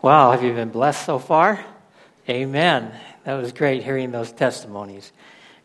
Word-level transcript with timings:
Wow, 0.00 0.30
have 0.30 0.44
you 0.44 0.52
been 0.52 0.68
blessed 0.68 1.04
so 1.04 1.18
far? 1.18 1.64
Amen. 2.28 2.92
That 3.24 3.34
was 3.34 3.50
great 3.50 3.82
hearing 3.82 4.12
those 4.12 4.30
testimonies. 4.30 5.10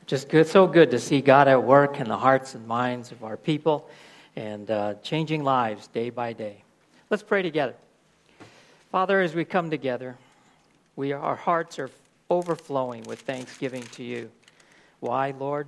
Just 0.07 0.27
good, 0.27 0.47
so 0.47 0.65
good 0.65 0.89
to 0.89 0.99
see 0.99 1.21
God 1.21 1.47
at 1.47 1.63
work 1.63 1.99
in 1.99 2.07
the 2.07 2.17
hearts 2.17 2.55
and 2.55 2.67
minds 2.67 3.11
of 3.11 3.23
our 3.23 3.37
people 3.37 3.87
and 4.35 4.71
uh, 4.71 4.95
changing 5.03 5.43
lives 5.43 5.85
day 5.85 6.09
by 6.09 6.33
day. 6.33 6.63
Let's 7.11 7.21
pray 7.21 7.43
together. 7.43 7.75
Father, 8.91 9.21
as 9.21 9.35
we 9.35 9.45
come 9.45 9.69
together, 9.69 10.17
we, 10.95 11.11
our 11.11 11.35
hearts 11.35 11.77
are 11.77 11.91
overflowing 12.31 13.03
with 13.03 13.21
thanksgiving 13.21 13.83
to 13.91 14.03
you. 14.03 14.31
Why, 14.99 15.35
Lord? 15.37 15.67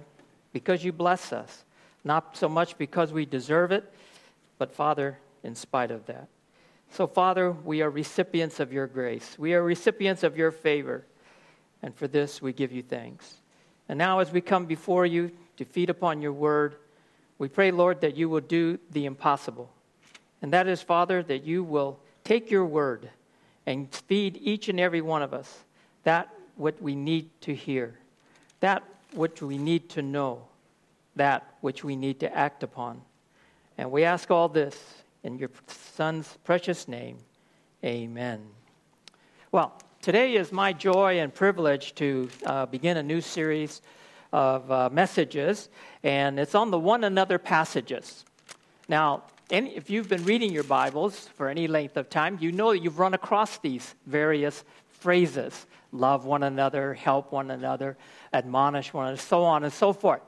Because 0.54 0.84
you 0.84 0.92
bless 0.92 1.32
us. 1.32 1.64
Not 2.04 2.36
so 2.36 2.50
much 2.50 2.80
because 2.80 3.14
we 3.14 3.28
deserve 3.28 3.72
it, 3.72 3.94
but, 4.58 4.74
Father, 4.74 5.20
in 5.44 5.54
spite 5.54 5.92
of 5.92 6.08
that. 6.08 6.30
So, 6.96 7.08
Father, 7.08 7.52
we 7.52 7.82
are 7.82 7.90
recipients 7.90 8.62
of 8.62 8.72
your 8.72 8.88
grace. 8.88 9.36
We 9.38 9.54
are 9.54 9.62
recipients 9.62 10.24
of 10.24 10.38
your 10.38 10.50
favor. 10.50 11.06
And 11.82 11.94
for 11.94 12.08
this, 12.08 12.42
we 12.42 12.54
give 12.54 12.72
you 12.72 12.82
thanks. 12.82 13.42
And 13.90 13.98
now, 13.98 14.20
as 14.20 14.32
we 14.32 14.40
come 14.40 14.66
before 14.66 15.06
you 15.06 15.32
to 15.58 15.66
feed 15.66 15.90
upon 15.90 16.22
your 16.22 16.32
word, 16.32 16.78
we 17.38 17.50
pray, 17.50 17.72
Lord, 17.72 18.00
that 18.00 18.16
you 18.16 18.30
will 18.30 18.40
do 18.40 18.80
the 18.92 19.04
impossible. 19.08 19.70
And 20.42 20.54
that 20.54 20.70
is, 20.70 20.82
Father, 20.82 21.22
that 21.24 21.44
you 21.44 21.66
will 21.66 22.00
take 22.24 22.50
your 22.50 22.66
word 22.66 23.10
and 23.66 23.94
feed 23.94 24.40
each 24.42 24.70
and 24.70 24.80
every 24.80 25.02
one 25.02 25.22
of 25.22 25.34
us 25.34 25.66
that 26.04 26.30
what 26.56 26.82
we 26.82 26.96
need 26.96 27.30
to 27.42 27.54
hear, 27.54 28.00
that 28.62 28.84
which 29.12 29.42
we 29.42 29.58
need 29.58 29.90
to 29.90 30.02
know, 30.02 30.44
that 31.18 31.56
which 31.60 31.84
we 31.84 31.98
need 31.98 32.22
to 32.22 32.34
act 32.34 32.64
upon. 32.64 33.02
And 33.78 33.92
we 33.92 34.06
ask 34.06 34.32
all 34.32 34.48
this 34.48 35.04
in 35.26 35.40
your 35.40 35.50
Son's 35.68 36.38
precious 36.44 36.88
name. 36.88 37.18
Amen. 37.84 38.46
Well, 39.52 39.74
today 40.00 40.36
is 40.36 40.52
my 40.52 40.72
joy 40.72 41.20
and 41.20 41.34
privilege 41.34 41.96
to 41.96 42.30
uh, 42.46 42.68
begin 42.68 42.98
a 42.98 43.04
new 43.04 43.22
series 43.22 43.82
of 44.32 44.72
uh, 44.72 44.90
messages, 44.92 45.70
and 46.04 46.40
it's 46.40 46.54
on 46.54 46.70
the 46.70 46.78
one 46.78 47.04
another 47.04 47.40
passages. 47.40 48.24
Now, 48.88 49.24
any, 49.50 49.76
if 49.76 49.90
you've 49.90 50.08
been 50.08 50.24
reading 50.26 50.52
your 50.52 50.64
Bibles 50.64 51.28
for 51.36 51.50
any 51.50 51.68
length 51.68 51.98
of 51.98 52.08
time, 52.08 52.38
you 52.40 52.52
know 52.52 52.72
that 52.72 52.84
you've 52.84 53.00
run 53.00 53.16
across 53.16 53.58
these 53.58 53.96
various 54.06 54.64
phrases 54.90 55.66
love 55.92 56.26
one 56.26 56.44
another, 56.44 56.94
help 56.94 57.32
one 57.32 57.50
another, 57.50 57.98
admonish 58.34 58.94
one 58.94 59.08
another, 59.08 59.22
so 59.22 59.44
on 59.44 59.64
and 59.64 59.74
so 59.74 59.92
forth. 59.92 60.22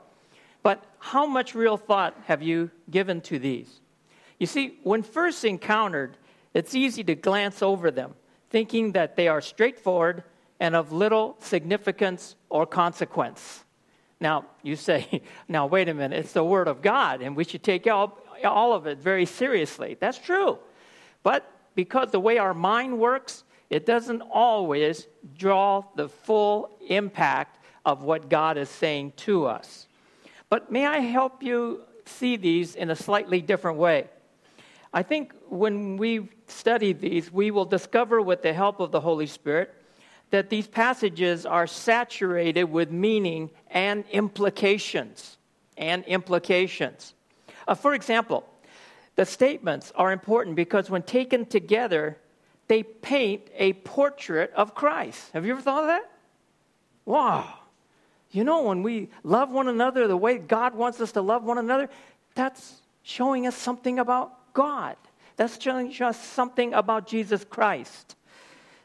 But 0.62 0.82
how 0.98 1.26
much 1.26 1.54
real 1.54 1.76
thought 1.76 2.16
have 2.24 2.42
you 2.42 2.70
given 2.90 3.20
to 3.22 3.38
these? 3.38 3.80
You 4.38 4.46
see, 4.46 4.78
when 4.82 5.02
first 5.02 5.44
encountered, 5.44 6.16
it's 6.54 6.74
easy 6.74 7.04
to 7.04 7.14
glance 7.14 7.62
over 7.62 7.90
them, 7.90 8.14
thinking 8.50 8.92
that 8.92 9.16
they 9.16 9.28
are 9.28 9.40
straightforward 9.40 10.24
and 10.60 10.74
of 10.74 10.92
little 10.92 11.36
significance 11.40 12.36
or 12.48 12.66
consequence. 12.66 13.64
Now, 14.20 14.46
you 14.62 14.76
say, 14.76 15.22
now, 15.48 15.66
wait 15.66 15.88
a 15.88 15.94
minute, 15.94 16.18
it's 16.18 16.32
the 16.32 16.44
Word 16.44 16.68
of 16.68 16.82
God, 16.82 17.22
and 17.22 17.36
we 17.36 17.44
should 17.44 17.62
take 17.62 17.86
all, 17.86 18.18
all 18.44 18.72
of 18.72 18.86
it 18.86 18.98
very 18.98 19.26
seriously. 19.26 19.96
That's 19.98 20.18
true. 20.18 20.58
But 21.22 21.50
because 21.74 22.10
the 22.10 22.20
way 22.20 22.38
our 22.38 22.54
mind 22.54 22.98
works, 22.98 23.44
it 23.70 23.86
doesn't 23.86 24.22
always 24.22 25.06
draw 25.36 25.84
the 25.94 26.08
full 26.08 26.70
impact 26.88 27.58
of 27.84 28.02
what 28.02 28.28
God 28.28 28.56
is 28.56 28.68
saying 28.68 29.12
to 29.16 29.46
us. 29.46 29.86
But 30.48 30.72
may 30.72 30.86
I 30.86 30.98
help 30.98 31.42
you 31.42 31.82
see 32.06 32.36
these 32.36 32.74
in 32.74 32.90
a 32.90 32.96
slightly 32.96 33.40
different 33.40 33.78
way? 33.78 34.08
I 34.92 35.02
think 35.02 35.34
when 35.48 35.96
we 35.96 36.28
study 36.46 36.92
these, 36.92 37.32
we 37.32 37.50
will 37.50 37.64
discover 37.64 38.20
with 38.22 38.42
the 38.42 38.52
help 38.52 38.80
of 38.80 38.90
the 38.90 39.00
Holy 39.00 39.26
Spirit 39.26 39.74
that 40.30 40.50
these 40.50 40.66
passages 40.66 41.46
are 41.46 41.66
saturated 41.66 42.64
with 42.64 42.90
meaning 42.90 43.50
and 43.70 44.04
implications. 44.10 45.36
And 45.76 46.04
implications. 46.04 47.14
Uh, 47.66 47.74
for 47.74 47.94
example, 47.94 48.48
the 49.14 49.24
statements 49.24 49.92
are 49.94 50.12
important 50.12 50.56
because 50.56 50.90
when 50.90 51.02
taken 51.02 51.46
together, 51.46 52.18
they 52.66 52.82
paint 52.82 53.42
a 53.56 53.74
portrait 53.74 54.52
of 54.54 54.74
Christ. 54.74 55.30
Have 55.32 55.46
you 55.46 55.52
ever 55.52 55.62
thought 55.62 55.82
of 55.82 55.88
that? 55.88 56.10
Wow. 57.04 57.54
You 58.30 58.44
know, 58.44 58.62
when 58.64 58.82
we 58.82 59.08
love 59.22 59.50
one 59.50 59.68
another 59.68 60.06
the 60.06 60.16
way 60.16 60.38
God 60.38 60.74
wants 60.74 61.00
us 61.00 61.12
to 61.12 61.22
love 61.22 61.44
one 61.44 61.58
another, 61.58 61.88
that's 62.34 62.82
showing 63.02 63.46
us 63.46 63.56
something 63.56 63.98
about 63.98 64.37
God. 64.58 64.96
That's 65.36 65.56
telling 65.56 65.92
us 66.02 66.20
something 66.20 66.74
about 66.74 67.06
Jesus 67.06 67.44
Christ. 67.44 68.16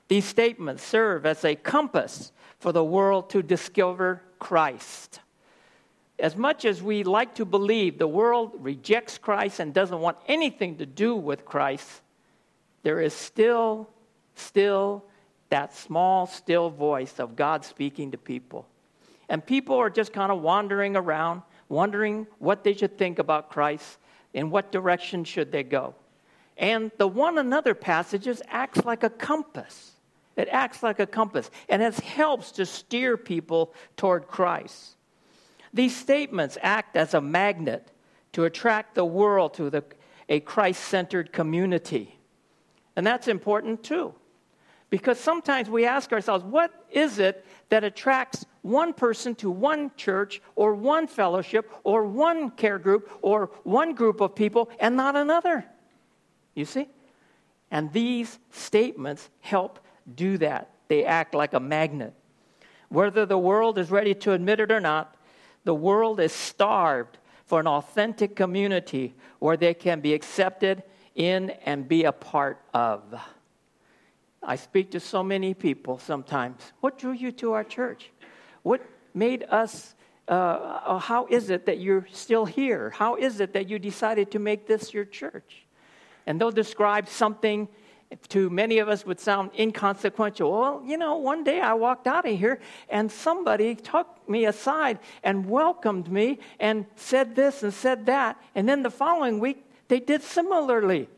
These 0.07 0.25
statements 0.25 0.84
serve 0.84 1.25
as 1.25 1.44
a 1.44 1.56
compass 1.56 2.31
for 2.59 2.72
the 2.72 2.84
world 2.84 3.31
to 3.31 3.41
discover 3.41 4.22
Christ. 4.38 5.19
As 6.19 6.35
much 6.35 6.63
as 6.63 6.83
we 6.83 7.03
like 7.03 7.33
to 7.35 7.44
believe 7.45 7.97
the 7.97 8.07
world 8.07 8.51
rejects 8.59 9.17
Christ 9.17 9.59
and 9.59 9.73
doesn't 9.73 10.00
want 10.00 10.17
anything 10.28 10.78
to 10.78 10.85
do 10.85 11.16
with 11.16 11.44
Christ, 11.44 12.03
there 12.83 13.01
is 13.01 13.16
still, 13.16 13.89
still 14.35 15.03
that 15.50 15.75
small, 15.75 16.28
still 16.28 16.69
voice 16.69 17.19
of 17.19 17.35
God 17.35 17.66
speaking 17.66 18.12
to 18.12 18.17
people. 18.19 18.67
And 19.28 19.44
people 19.44 19.78
are 19.78 19.89
just 19.89 20.13
kind 20.13 20.31
of 20.31 20.39
wandering 20.39 20.95
around, 20.95 21.41
wondering 21.67 22.28
what 22.38 22.63
they 22.63 22.75
should 22.75 22.95
think 22.95 23.17
about 23.17 23.50
Christ 23.50 23.97
in 24.33 24.49
what 24.49 24.71
direction 24.71 25.23
should 25.23 25.51
they 25.51 25.63
go? 25.63 25.95
And 26.57 26.91
the 26.97 27.07
one 27.07 27.38
another 27.38 27.73
passages 27.73 28.41
acts 28.47 28.85
like 28.85 29.03
a 29.03 29.09
compass. 29.09 29.91
It 30.35 30.47
acts 30.51 30.81
like 30.81 30.99
a 30.99 31.05
compass 31.05 31.49
and 31.69 31.81
it 31.81 31.95
helps 31.99 32.51
to 32.53 32.66
steer 32.66 33.17
people 33.17 33.73
toward 33.97 34.27
Christ. 34.27 34.95
These 35.73 35.95
statements 35.95 36.57
act 36.61 36.95
as 36.95 37.13
a 37.13 37.21
magnet 37.21 37.91
to 38.33 38.45
attract 38.45 38.95
the 38.95 39.05
world 39.05 39.53
to 39.55 39.69
the, 39.69 39.83
a 40.29 40.39
Christ 40.39 40.83
centered 40.83 41.31
community. 41.31 42.19
And 42.95 43.05
that's 43.05 43.27
important 43.27 43.83
too. 43.83 44.13
Because 44.93 45.19
sometimes 45.19 45.71
we 45.71 45.87
ask 45.87 46.13
ourselves, 46.13 46.43
what 46.43 46.71
is 46.91 47.17
it 47.17 47.43
that 47.69 47.83
attracts 47.83 48.45
one 48.61 48.93
person 48.93 49.33
to 49.33 49.49
one 49.49 49.89
church 49.97 50.39
or 50.55 50.75
one 50.75 51.07
fellowship 51.07 51.71
or 51.83 52.05
one 52.05 52.51
care 52.51 52.77
group 52.77 53.09
or 53.23 53.49
one 53.63 53.95
group 53.95 54.21
of 54.21 54.35
people 54.35 54.69
and 54.79 54.95
not 54.95 55.15
another? 55.15 55.65
You 56.53 56.65
see? 56.65 56.87
And 57.71 57.91
these 57.91 58.37
statements 58.51 59.31
help 59.39 59.79
do 60.13 60.37
that. 60.37 60.69
They 60.89 61.05
act 61.05 61.33
like 61.33 61.55
a 61.55 61.59
magnet. 61.59 62.13
Whether 62.89 63.25
the 63.25 63.39
world 63.39 63.79
is 63.79 63.89
ready 63.89 64.13
to 64.13 64.33
admit 64.33 64.59
it 64.59 64.71
or 64.71 64.79
not, 64.79 65.15
the 65.63 65.73
world 65.73 66.19
is 66.19 66.33
starved 66.33 67.17
for 67.47 67.59
an 67.59 67.65
authentic 67.65 68.35
community 68.35 69.15
where 69.39 69.57
they 69.57 69.73
can 69.73 70.01
be 70.01 70.13
accepted 70.13 70.83
in 71.15 71.49
and 71.65 71.87
be 71.87 72.03
a 72.03 72.11
part 72.11 72.61
of. 72.75 73.19
I 74.45 74.55
speak 74.55 74.91
to 74.91 74.99
so 74.99 75.23
many 75.23 75.53
people 75.53 75.99
sometimes. 75.99 76.73
What 76.81 76.97
drew 76.97 77.13
you 77.13 77.31
to 77.33 77.53
our 77.53 77.63
church? 77.63 78.11
What 78.63 78.81
made 79.13 79.45
us, 79.49 79.95
uh, 80.27 80.99
how 80.99 81.27
is 81.27 81.49
it 81.49 81.65
that 81.65 81.79
you're 81.79 82.07
still 82.11 82.45
here? 82.45 82.89
How 82.89 83.15
is 83.15 83.39
it 83.39 83.53
that 83.53 83.69
you 83.69 83.79
decided 83.79 84.31
to 84.31 84.39
make 84.39 84.67
this 84.67 84.93
your 84.93 85.05
church? 85.05 85.65
And 86.25 86.39
they'll 86.39 86.51
describe 86.51 87.07
something 87.07 87.67
to 88.29 88.49
many 88.49 88.79
of 88.79 88.89
us 88.89 89.05
would 89.05 89.19
sound 89.19 89.51
inconsequential. 89.57 90.51
Well, 90.51 90.83
you 90.85 90.97
know, 90.97 91.17
one 91.17 91.43
day 91.43 91.59
I 91.59 91.73
walked 91.73 92.07
out 92.07 92.27
of 92.27 92.37
here 92.37 92.59
and 92.89 93.11
somebody 93.11 93.75
took 93.75 94.07
me 94.29 94.45
aside 94.45 94.99
and 95.23 95.49
welcomed 95.49 96.11
me 96.11 96.39
and 96.59 96.85
said 96.95 97.35
this 97.35 97.63
and 97.63 97.73
said 97.73 98.05
that. 98.05 98.41
And 98.55 98.67
then 98.67 98.83
the 98.83 98.91
following 98.91 99.39
week, 99.39 99.65
they 99.87 99.99
did 99.99 100.21
similarly. 100.21 101.09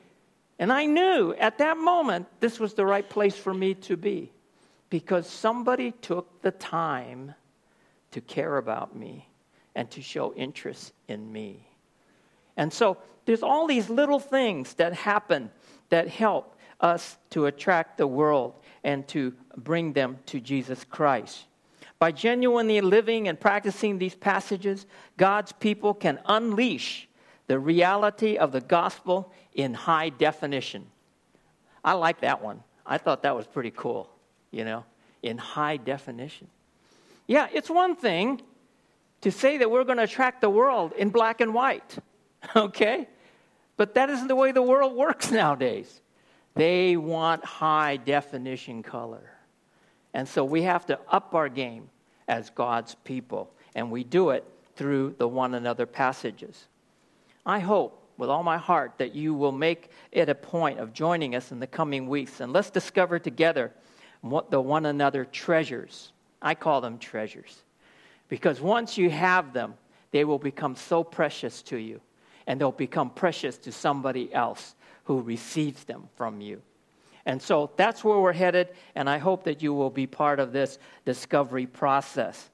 And 0.57 0.71
I 0.71 0.85
knew 0.85 1.33
at 1.33 1.57
that 1.57 1.77
moment 1.77 2.27
this 2.39 2.59
was 2.59 2.73
the 2.73 2.85
right 2.85 3.07
place 3.07 3.35
for 3.35 3.53
me 3.53 3.73
to 3.75 3.97
be 3.97 4.31
because 4.89 5.27
somebody 5.27 5.91
took 5.91 6.41
the 6.41 6.51
time 6.51 7.33
to 8.11 8.21
care 8.21 8.57
about 8.57 8.95
me 8.95 9.27
and 9.75 9.89
to 9.91 10.01
show 10.01 10.33
interest 10.33 10.93
in 11.07 11.31
me. 11.31 11.67
And 12.55 12.71
so 12.71 12.97
there's 13.25 13.43
all 13.43 13.67
these 13.67 13.89
little 13.89 14.19
things 14.19 14.75
that 14.75 14.93
happen 14.93 15.51
that 15.89 16.07
help 16.07 16.55
us 16.79 17.17
to 17.31 17.47
attract 17.47 17.97
the 17.97 18.07
world 18.07 18.53
and 18.83 19.07
to 19.09 19.33
bring 19.57 19.93
them 19.93 20.19
to 20.27 20.39
Jesus 20.39 20.85
Christ. 20.85 21.45
By 21.99 22.11
genuinely 22.11 22.81
living 22.81 23.27
and 23.27 23.39
practicing 23.39 23.97
these 23.97 24.15
passages, 24.15 24.85
God's 25.17 25.51
people 25.53 25.93
can 25.93 26.19
unleash 26.25 27.07
the 27.47 27.59
reality 27.59 28.37
of 28.37 28.51
the 28.51 28.61
gospel 28.61 29.31
in 29.53 29.73
high 29.73 30.09
definition. 30.09 30.85
I 31.83 31.93
like 31.93 32.21
that 32.21 32.43
one. 32.43 32.63
I 32.85 32.97
thought 32.97 33.23
that 33.23 33.35
was 33.35 33.45
pretty 33.47 33.71
cool, 33.71 34.09
you 34.51 34.65
know, 34.65 34.85
in 35.21 35.37
high 35.37 35.77
definition. 35.77 36.47
Yeah, 37.27 37.47
it's 37.53 37.69
one 37.69 37.95
thing 37.95 38.41
to 39.21 39.31
say 39.31 39.57
that 39.57 39.71
we're 39.71 39.83
going 39.83 39.97
to 39.97 40.03
attract 40.03 40.41
the 40.41 40.49
world 40.49 40.93
in 40.93 41.09
black 41.09 41.41
and 41.41 41.53
white, 41.53 41.97
okay? 42.55 43.07
But 43.77 43.95
that 43.95 44.09
isn't 44.09 44.27
the 44.27 44.35
way 44.35 44.51
the 44.51 44.61
world 44.61 44.95
works 44.95 45.31
nowadays. 45.31 46.01
They 46.53 46.95
want 46.95 47.43
high 47.43 47.97
definition 47.97 48.81
color. 48.83 49.31
And 50.13 50.27
so 50.27 50.45
we 50.45 50.61
have 50.61 50.85
to 50.85 50.99
up 51.09 51.35
our 51.35 51.49
game 51.49 51.89
as 52.27 52.49
God's 52.49 52.95
people. 53.03 53.51
And 53.75 53.91
we 53.91 54.03
do 54.03 54.29
it 54.29 54.45
through 54.75 55.15
the 55.17 55.27
one 55.27 55.55
another 55.55 55.85
passages. 55.85 56.67
I 57.45 57.59
hope 57.59 58.01
with 58.17 58.29
all 58.29 58.43
my 58.43 58.57
heart 58.57 58.93
that 58.97 59.13
you 59.13 59.33
will 59.33 59.51
make 59.51 59.89
it 60.11 60.29
a 60.29 60.35
point 60.35 60.79
of 60.79 60.93
joining 60.93 61.35
us 61.35 61.51
in 61.51 61.59
the 61.59 61.67
coming 61.67 62.07
weeks 62.07 62.39
and 62.39 62.53
let's 62.53 62.69
discover 62.69 63.19
together 63.19 63.71
what 64.21 64.49
the 64.49 64.61
one 64.61 64.85
another 64.85 65.25
treasures. 65.25 66.11
I 66.41 66.55
call 66.55 66.81
them 66.81 66.97
treasures. 66.97 67.63
Because 68.27 68.61
once 68.61 68.97
you 68.97 69.09
have 69.09 69.53
them, 69.53 69.75
they 70.11 70.23
will 70.23 70.39
become 70.39 70.75
so 70.75 71.03
precious 71.03 71.61
to 71.63 71.77
you 71.77 72.01
and 72.47 72.59
they'll 72.59 72.71
become 72.71 73.09
precious 73.09 73.57
to 73.59 73.71
somebody 73.71 74.33
else 74.33 74.75
who 75.03 75.21
receives 75.21 75.83
them 75.83 76.09
from 76.15 76.41
you. 76.41 76.61
And 77.25 77.41
so 77.41 77.71
that's 77.75 78.03
where 78.03 78.19
we're 78.19 78.33
headed, 78.33 78.69
and 78.93 79.09
I 79.09 79.17
hope 79.17 79.45
that 79.45 79.61
you 79.61 79.73
will 79.73 79.89
be 79.89 80.05
part 80.05 80.39
of 80.39 80.51
this 80.51 80.77
discovery 81.05 81.65
process. 81.65 82.49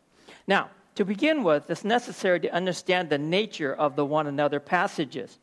Now, 0.48 0.70
to 0.96 1.06
begin 1.06 1.44
with, 1.44 1.70
it's 1.70 1.84
necessary 1.84 2.40
to 2.42 2.54
understand 2.54 3.10
the 3.10 3.18
nature 3.18 3.74
of 3.74 3.96
the 3.96 4.06
one 4.06 4.28
another 4.28 4.60
passages. 4.60 5.40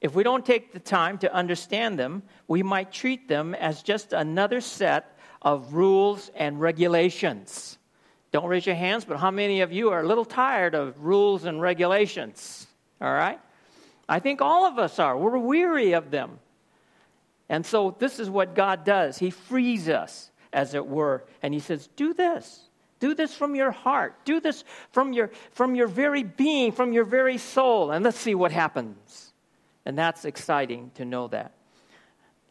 If 0.00 0.14
we 0.14 0.22
don't 0.22 0.44
take 0.44 0.72
the 0.72 0.80
time 0.80 1.18
to 1.18 1.32
understand 1.32 1.98
them, 1.98 2.22
we 2.48 2.62
might 2.62 2.92
treat 2.92 3.28
them 3.28 3.54
as 3.54 3.82
just 3.82 4.12
another 4.12 4.60
set 4.60 5.18
of 5.42 5.74
rules 5.74 6.30
and 6.34 6.60
regulations. 6.60 7.78
Don't 8.32 8.46
raise 8.46 8.66
your 8.66 8.76
hands, 8.76 9.04
but 9.04 9.18
how 9.18 9.30
many 9.30 9.60
of 9.60 9.72
you 9.72 9.90
are 9.90 10.00
a 10.00 10.06
little 10.06 10.24
tired 10.24 10.74
of 10.74 11.02
rules 11.02 11.44
and 11.44 11.60
regulations? 11.60 12.66
All 13.00 13.12
right? 13.12 13.40
I 14.08 14.20
think 14.20 14.40
all 14.40 14.66
of 14.66 14.78
us 14.78 14.98
are. 14.98 15.16
We're 15.16 15.38
weary 15.38 15.92
of 15.92 16.10
them. 16.10 16.38
And 17.48 17.66
so 17.66 17.96
this 17.98 18.20
is 18.20 18.30
what 18.30 18.54
God 18.54 18.84
does. 18.84 19.18
He 19.18 19.30
frees 19.30 19.88
us, 19.88 20.30
as 20.52 20.74
it 20.74 20.86
were, 20.86 21.24
and 21.42 21.52
He 21.52 21.60
says, 21.60 21.88
Do 21.96 22.14
this. 22.14 22.69
Do 23.00 23.14
this 23.14 23.34
from 23.34 23.54
your 23.54 23.70
heart. 23.70 24.14
Do 24.24 24.40
this 24.40 24.64
from 24.92 25.12
your, 25.12 25.30
from 25.52 25.74
your 25.74 25.88
very 25.88 26.22
being, 26.22 26.70
from 26.70 26.92
your 26.92 27.04
very 27.04 27.38
soul, 27.38 27.90
and 27.90 28.04
let's 28.04 28.18
see 28.18 28.34
what 28.34 28.52
happens. 28.52 29.32
And 29.84 29.98
that's 29.98 30.24
exciting 30.24 30.92
to 30.94 31.04
know 31.04 31.28
that. 31.28 31.54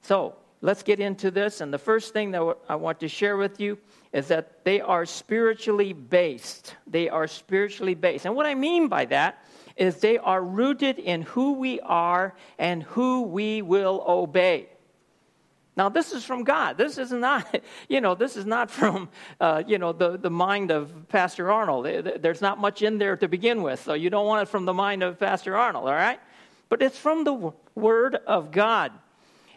So 0.02 0.36
let's 0.62 0.84
get 0.84 1.00
into 1.00 1.32
this. 1.32 1.62
And 1.62 1.72
the 1.72 1.78
first 1.78 2.14
thing 2.14 2.32
that 2.32 2.58
I 2.68 2.76
want 2.76 3.00
to 3.02 3.08
share 3.08 3.38
with 3.38 3.60
you 3.60 3.78
is 4.12 4.28
that 4.30 4.66
they 4.66 4.82
are 4.82 5.06
spiritually 5.06 5.94
based. 5.94 6.76
They 6.88 7.10
are 7.10 7.28
spiritually 7.28 7.94
based. 7.94 8.26
And 8.26 8.36
what 8.36 8.48
I 8.48 8.56
mean 8.56 8.88
by 8.88 9.06
that 9.06 9.46
is 9.78 9.98
they 9.98 10.18
are 10.18 10.44
rooted 10.44 11.00
in 11.00 11.22
who 11.22 11.54
we 11.54 11.80
are 11.82 12.34
and 12.58 12.84
who 12.84 13.22
we 13.22 13.62
will 13.62 14.04
obey. 14.08 14.68
Now, 15.80 15.88
this 15.88 16.12
is 16.12 16.26
from 16.26 16.44
God. 16.44 16.78
This 16.78 16.98
is 16.98 17.10
not, 17.10 17.62
you 17.88 18.02
know, 18.02 18.14
this 18.14 18.36
is 18.36 18.46
not 18.46 18.70
from, 18.70 19.08
uh, 19.40 19.64
you 19.66 19.78
know, 19.78 19.94
the, 19.94 20.18
the 20.18 20.30
mind 20.30 20.72
of 20.72 21.08
Pastor 21.08 21.50
Arnold. 21.50 21.86
There's 22.22 22.42
not 22.42 22.60
much 22.60 22.82
in 22.82 22.98
there 22.98 23.16
to 23.16 23.30
begin 23.30 23.62
with, 23.64 23.82
so 23.82 23.94
you 23.94 24.10
don't 24.10 24.28
want 24.28 24.42
it 24.44 24.52
from 24.52 24.66
the 24.66 24.74
mind 24.74 25.04
of 25.04 25.18
Pastor 25.18 25.56
Arnold, 25.56 25.88
all 25.88 25.94
right? 25.94 26.20
but 26.70 26.82
it's 26.82 26.98
from 26.98 27.24
the 27.24 27.54
Word 27.76 28.16
of 28.28 28.52
God. 28.52 28.92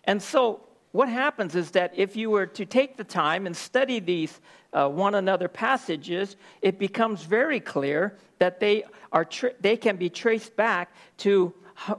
And 0.04 0.20
so, 0.22 0.60
what 0.92 1.08
happens 1.08 1.54
is 1.56 1.70
that 1.72 1.92
if 1.96 2.14
you 2.14 2.30
were 2.30 2.46
to 2.46 2.66
take 2.66 2.96
the 2.96 3.04
time 3.04 3.46
and 3.46 3.56
study 3.56 3.98
these 3.98 4.40
uh, 4.72 4.88
one 4.88 5.14
another 5.14 5.48
passages, 5.48 6.36
it 6.60 6.78
becomes 6.78 7.22
very 7.24 7.58
clear 7.58 8.16
that 8.38 8.60
they, 8.60 8.84
are 9.10 9.24
tra- 9.24 9.54
they 9.60 9.76
can 9.76 9.96
be 9.96 10.08
traced 10.08 10.54
back 10.54 10.94
to 11.18 11.52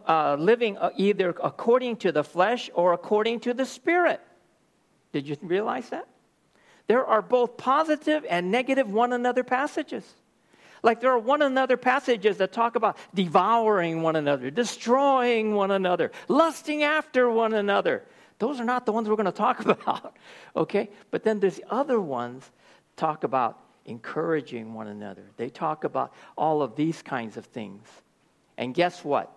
uh, 0.07 0.35
living 0.39 0.77
uh, 0.77 0.91
either 0.97 1.35
according 1.43 1.97
to 1.97 2.11
the 2.11 2.23
flesh 2.23 2.69
or 2.73 2.93
according 2.93 3.41
to 3.41 3.53
the 3.53 3.65
spirit. 3.65 4.21
Did 5.11 5.27
you 5.27 5.37
realize 5.41 5.89
that? 5.89 6.07
There 6.87 7.05
are 7.05 7.21
both 7.21 7.57
positive 7.57 8.25
and 8.29 8.51
negative 8.51 8.91
one 8.91 9.13
another 9.13 9.43
passages. 9.43 10.03
Like 10.81 10.99
there 10.99 11.11
are 11.11 11.19
one 11.19 11.41
another 11.41 11.77
passages 11.77 12.37
that 12.37 12.51
talk 12.51 12.75
about 12.75 12.97
devouring 13.13 14.01
one 14.01 14.17
another, 14.17 14.51
destroying 14.51 15.55
one 15.55 15.71
another, 15.71 16.11
lusting 16.27 16.83
after 16.83 17.29
one 17.29 17.53
another. 17.53 18.03
Those 18.39 18.59
are 18.59 18.65
not 18.65 18.85
the 18.85 18.91
ones 18.91 19.07
we're 19.07 19.15
going 19.15 19.25
to 19.27 19.31
talk 19.31 19.59
about, 19.65 20.15
okay? 20.55 20.89
But 21.09 21.23
then 21.23 21.39
there's 21.39 21.61
other 21.69 22.01
ones 22.01 22.49
talk 22.97 23.23
about 23.23 23.59
encouraging 23.85 24.73
one 24.73 24.87
another. 24.87 25.23
They 25.37 25.49
talk 25.49 25.85
about 25.85 26.13
all 26.37 26.61
of 26.61 26.75
these 26.75 27.01
kinds 27.01 27.37
of 27.37 27.45
things. 27.45 27.87
And 28.57 28.73
guess 28.73 29.03
what? 29.05 29.33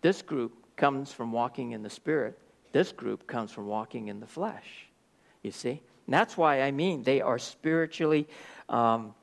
This 0.00 0.22
group 0.22 0.52
comes 0.76 1.12
from 1.12 1.32
walking 1.32 1.72
in 1.72 1.82
the 1.82 1.90
spirit. 1.90 2.38
This 2.72 2.92
group 2.92 3.26
comes 3.26 3.50
from 3.50 3.66
walking 3.66 4.08
in 4.08 4.20
the 4.20 4.26
flesh. 4.26 4.88
You 5.42 5.50
see? 5.50 5.80
And 6.06 6.14
that's 6.14 6.36
why 6.36 6.62
I 6.62 6.70
mean 6.70 7.02
they 7.02 7.20
are 7.20 7.38
spiritually 7.38 8.26
um, 8.68 9.14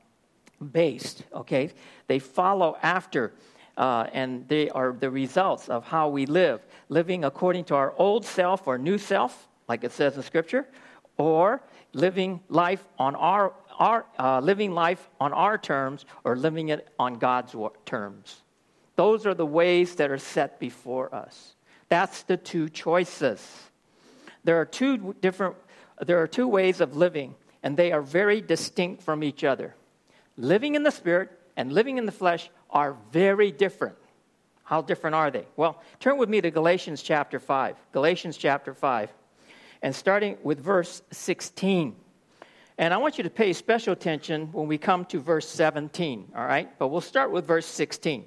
based, 0.72 1.24
okay? 1.32 1.70
They 2.06 2.18
follow 2.18 2.76
after, 2.82 3.32
uh, 3.76 4.06
and 4.12 4.46
they 4.48 4.70
are 4.70 4.92
the 4.92 5.10
results 5.10 5.68
of 5.68 5.84
how 5.84 6.08
we 6.08 6.26
live, 6.26 6.60
living 6.88 7.24
according 7.24 7.64
to 7.64 7.74
our 7.74 7.94
old 7.96 8.24
self 8.24 8.66
or 8.66 8.78
new 8.78 8.98
self, 8.98 9.48
like 9.68 9.84
it 9.84 9.92
says 9.92 10.16
in 10.16 10.22
Scripture, 10.22 10.66
or 11.16 11.62
living 11.92 12.40
life 12.48 12.86
on 12.98 13.14
our, 13.16 13.52
our 13.78 14.06
uh, 14.18 14.40
living 14.40 14.72
life 14.72 15.08
on 15.20 15.32
our 15.32 15.58
terms 15.58 16.04
or 16.24 16.36
living 16.36 16.68
it 16.68 16.88
on 16.98 17.14
God's 17.14 17.54
terms. 17.84 18.42
Those 18.96 19.26
are 19.26 19.34
the 19.34 19.46
ways 19.46 19.96
that 19.96 20.10
are 20.10 20.18
set 20.18 20.58
before 20.58 21.14
us. 21.14 21.54
That's 21.88 22.22
the 22.24 22.36
two 22.36 22.68
choices. 22.68 23.46
There 24.44 24.60
are 24.60 24.66
two 24.66 25.14
different 25.20 25.56
there 26.04 26.20
are 26.20 26.26
two 26.26 26.46
ways 26.46 26.82
of 26.82 26.94
living 26.94 27.34
and 27.62 27.76
they 27.76 27.90
are 27.90 28.02
very 28.02 28.42
distinct 28.42 29.02
from 29.02 29.24
each 29.24 29.44
other 29.44 29.74
living 30.36 30.74
in 30.74 30.82
the 30.82 30.90
spirit 30.90 31.30
and 31.56 31.72
living 31.72 31.98
in 31.98 32.06
the 32.06 32.12
flesh 32.12 32.50
are 32.70 32.96
very 33.12 33.50
different. 33.50 33.96
How 34.64 34.82
different 34.82 35.14
are 35.14 35.30
they? 35.30 35.46
Well, 35.56 35.80
turn 36.00 36.18
with 36.18 36.28
me 36.28 36.40
to 36.40 36.50
Galatians 36.50 37.02
chapter 37.02 37.38
5. 37.38 37.76
Galatians 37.92 38.36
chapter 38.36 38.74
5. 38.74 39.12
And 39.82 39.94
starting 39.94 40.36
with 40.42 40.60
verse 40.60 41.02
16. 41.12 41.94
And 42.78 42.92
I 42.92 42.96
want 42.98 43.16
you 43.16 43.24
to 43.24 43.30
pay 43.30 43.52
special 43.52 43.92
attention 43.92 44.52
when 44.52 44.66
we 44.66 44.76
come 44.76 45.04
to 45.06 45.20
verse 45.20 45.48
17, 45.48 46.32
all 46.36 46.44
right? 46.44 46.68
But 46.78 46.88
we'll 46.88 47.00
start 47.00 47.30
with 47.30 47.46
verse 47.46 47.66
16. 47.66 48.26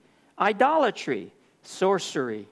idolatry, 0.41 1.31
sorcery, 1.61 2.47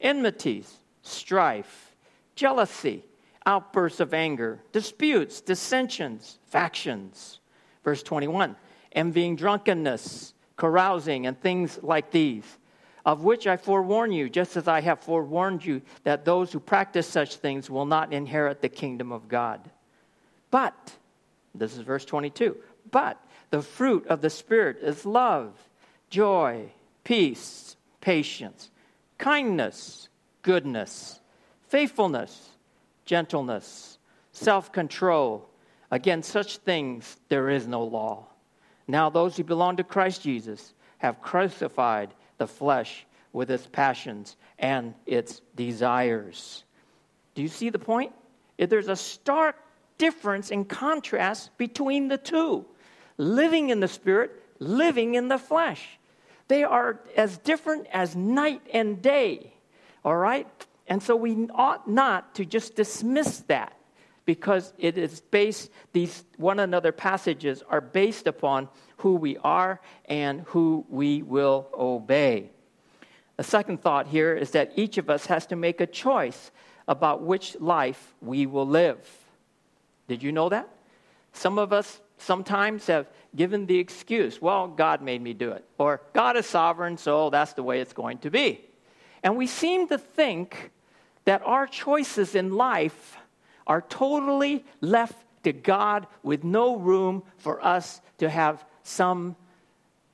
enmities, 0.00 0.72
strife, 1.02 1.94
jealousy 2.34 3.04
outbursts 3.46 4.00
of 4.00 4.14
anger, 4.14 4.58
disputes, 4.72 5.42
dissensions, 5.42 6.38
factions. 6.46 7.40
Verse 7.84 8.02
21 8.02 8.56
envying 8.92 9.34
drunkenness, 9.34 10.34
carousing, 10.56 11.26
and 11.26 11.40
things 11.40 11.80
like 11.82 12.12
these, 12.12 12.44
of 13.04 13.24
which 13.24 13.44
I 13.48 13.56
forewarn 13.56 14.12
you, 14.12 14.30
just 14.30 14.56
as 14.56 14.68
I 14.68 14.80
have 14.82 15.00
forewarned 15.00 15.64
you, 15.64 15.82
that 16.04 16.24
those 16.24 16.52
who 16.52 16.60
practice 16.60 17.08
such 17.08 17.34
things 17.36 17.68
will 17.68 17.86
not 17.86 18.12
inherit 18.12 18.60
the 18.60 18.68
kingdom 18.68 19.10
of 19.10 19.26
God. 19.26 19.68
But, 20.52 20.92
this 21.56 21.74
is 21.76 21.80
verse 21.80 22.04
22, 22.04 22.56
but 22.92 23.20
the 23.50 23.62
fruit 23.62 24.06
of 24.06 24.20
the 24.20 24.30
Spirit 24.30 24.78
is 24.80 25.04
love, 25.04 25.52
joy, 26.08 26.70
peace, 27.04 27.76
patience, 28.00 28.70
kindness, 29.18 30.08
goodness, 30.42 31.20
faithfulness 31.68 32.50
gentleness, 33.04 33.98
self 34.32 34.72
control. 34.72 35.48
Against 35.90 36.30
such 36.30 36.56
things 36.58 37.18
there 37.28 37.50
is 37.50 37.68
no 37.68 37.84
law. 37.84 38.26
Now, 38.88 39.10
those 39.10 39.36
who 39.36 39.44
belong 39.44 39.76
to 39.76 39.84
Christ 39.84 40.22
Jesus 40.22 40.74
have 40.98 41.22
crucified 41.22 42.12
the 42.38 42.46
flesh 42.46 43.06
with 43.32 43.50
its 43.50 43.66
passions 43.66 44.36
and 44.58 44.94
its 45.06 45.40
desires. 45.54 46.64
Do 47.34 47.42
you 47.42 47.48
see 47.48 47.70
the 47.70 47.78
point? 47.78 48.12
There's 48.58 48.88
a 48.88 48.96
stark 48.96 49.56
difference 49.98 50.50
in 50.50 50.64
contrast 50.64 51.56
between 51.58 52.08
the 52.08 52.18
two 52.18 52.64
living 53.16 53.70
in 53.70 53.78
the 53.78 53.86
spirit, 53.86 54.32
living 54.58 55.14
in 55.14 55.28
the 55.28 55.38
flesh. 55.38 56.00
They 56.48 56.64
are 56.64 57.00
as 57.16 57.38
different 57.38 57.86
as 57.92 58.14
night 58.14 58.62
and 58.72 59.00
day. 59.00 59.54
All 60.04 60.16
right? 60.16 60.46
And 60.86 61.02
so 61.02 61.16
we 61.16 61.48
ought 61.54 61.88
not 61.88 62.34
to 62.36 62.44
just 62.44 62.76
dismiss 62.76 63.40
that 63.48 63.76
because 64.26 64.72
it 64.78 64.96
is 64.98 65.20
based, 65.20 65.70
these 65.92 66.24
one 66.36 66.58
another 66.58 66.92
passages 66.92 67.62
are 67.68 67.80
based 67.80 68.26
upon 68.26 68.68
who 68.98 69.16
we 69.16 69.36
are 69.38 69.80
and 70.06 70.42
who 70.48 70.84
we 70.88 71.22
will 71.22 71.68
obey. 71.74 72.50
A 73.36 73.44
second 73.44 73.82
thought 73.82 74.06
here 74.06 74.34
is 74.34 74.52
that 74.52 74.72
each 74.76 74.96
of 74.98 75.10
us 75.10 75.26
has 75.26 75.46
to 75.46 75.56
make 75.56 75.80
a 75.80 75.86
choice 75.86 76.50
about 76.86 77.22
which 77.22 77.56
life 77.60 78.14
we 78.20 78.46
will 78.46 78.66
live. 78.66 78.98
Did 80.08 80.22
you 80.22 80.32
know 80.32 80.48
that? 80.50 80.68
Some 81.32 81.58
of 81.58 81.72
us 81.72 82.00
sometimes 82.24 82.86
have 82.86 83.06
given 83.36 83.66
the 83.66 83.78
excuse, 83.78 84.40
well, 84.40 84.68
God 84.68 85.02
made 85.02 85.22
me 85.22 85.34
do 85.34 85.52
it, 85.52 85.64
or 85.78 86.00
God 86.12 86.36
is 86.36 86.46
sovereign, 86.46 86.96
so 86.96 87.30
that's 87.30 87.52
the 87.52 87.62
way 87.62 87.80
it's 87.80 87.92
going 87.92 88.18
to 88.18 88.30
be. 88.30 88.60
And 89.22 89.36
we 89.36 89.46
seem 89.46 89.88
to 89.88 89.98
think 89.98 90.70
that 91.24 91.42
our 91.44 91.66
choices 91.66 92.34
in 92.34 92.52
life 92.52 93.16
are 93.66 93.82
totally 93.82 94.64
left 94.80 95.16
to 95.44 95.52
God 95.52 96.06
with 96.22 96.44
no 96.44 96.76
room 96.76 97.22
for 97.38 97.64
us 97.64 98.00
to 98.18 98.28
have 98.28 98.64
some 98.82 99.36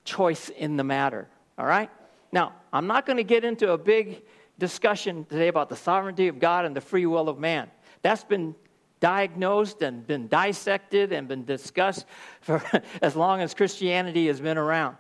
choice 0.05 0.49
in 0.49 0.77
the 0.77 0.85
matter. 0.85 1.29
All 1.59 1.67
right? 1.67 1.91
Now, 2.33 2.53
I'm 2.73 2.87
not 2.87 3.07
going 3.07 3.17
to 3.17 3.25
get 3.25 3.45
into 3.45 3.73
a 3.73 3.79
big 3.79 4.23
discussion 4.59 5.25
today 5.25 5.49
about 5.49 5.69
the 5.69 5.77
sovereignty 5.77 6.29
of 6.29 6.39
God 6.39 6.65
and 6.65 6.77
the 6.77 6.81
free 6.81 7.07
will 7.07 7.29
of 7.29 7.39
man. 7.39 7.71
That's 8.03 8.25
been 8.25 8.55
diagnosed 9.01 9.83
and 9.83 10.07
been 10.07 10.29
dissected 10.29 11.13
and 11.13 11.27
been 11.27 11.45
discussed 11.45 12.05
for 12.41 12.63
as 13.03 13.17
long 13.17 13.41
as 13.41 13.55
Christianity 13.55 14.27
has 14.29 14.41
been 14.41 14.59
around. 14.59 14.97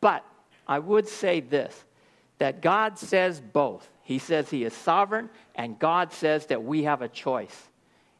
But 0.00 0.24
I 0.66 0.78
would 0.78 1.08
say 1.08 1.40
this 1.40 1.84
that 2.38 2.62
God 2.62 2.98
says 2.98 3.40
both. 3.40 3.88
He 4.02 4.18
says 4.18 4.48
He 4.48 4.64
is 4.64 4.72
sovereign, 4.72 5.28
and 5.54 5.78
God 5.78 6.12
says 6.12 6.46
that 6.46 6.62
we 6.62 6.84
have 6.84 7.02
a 7.02 7.08
choice. 7.08 7.68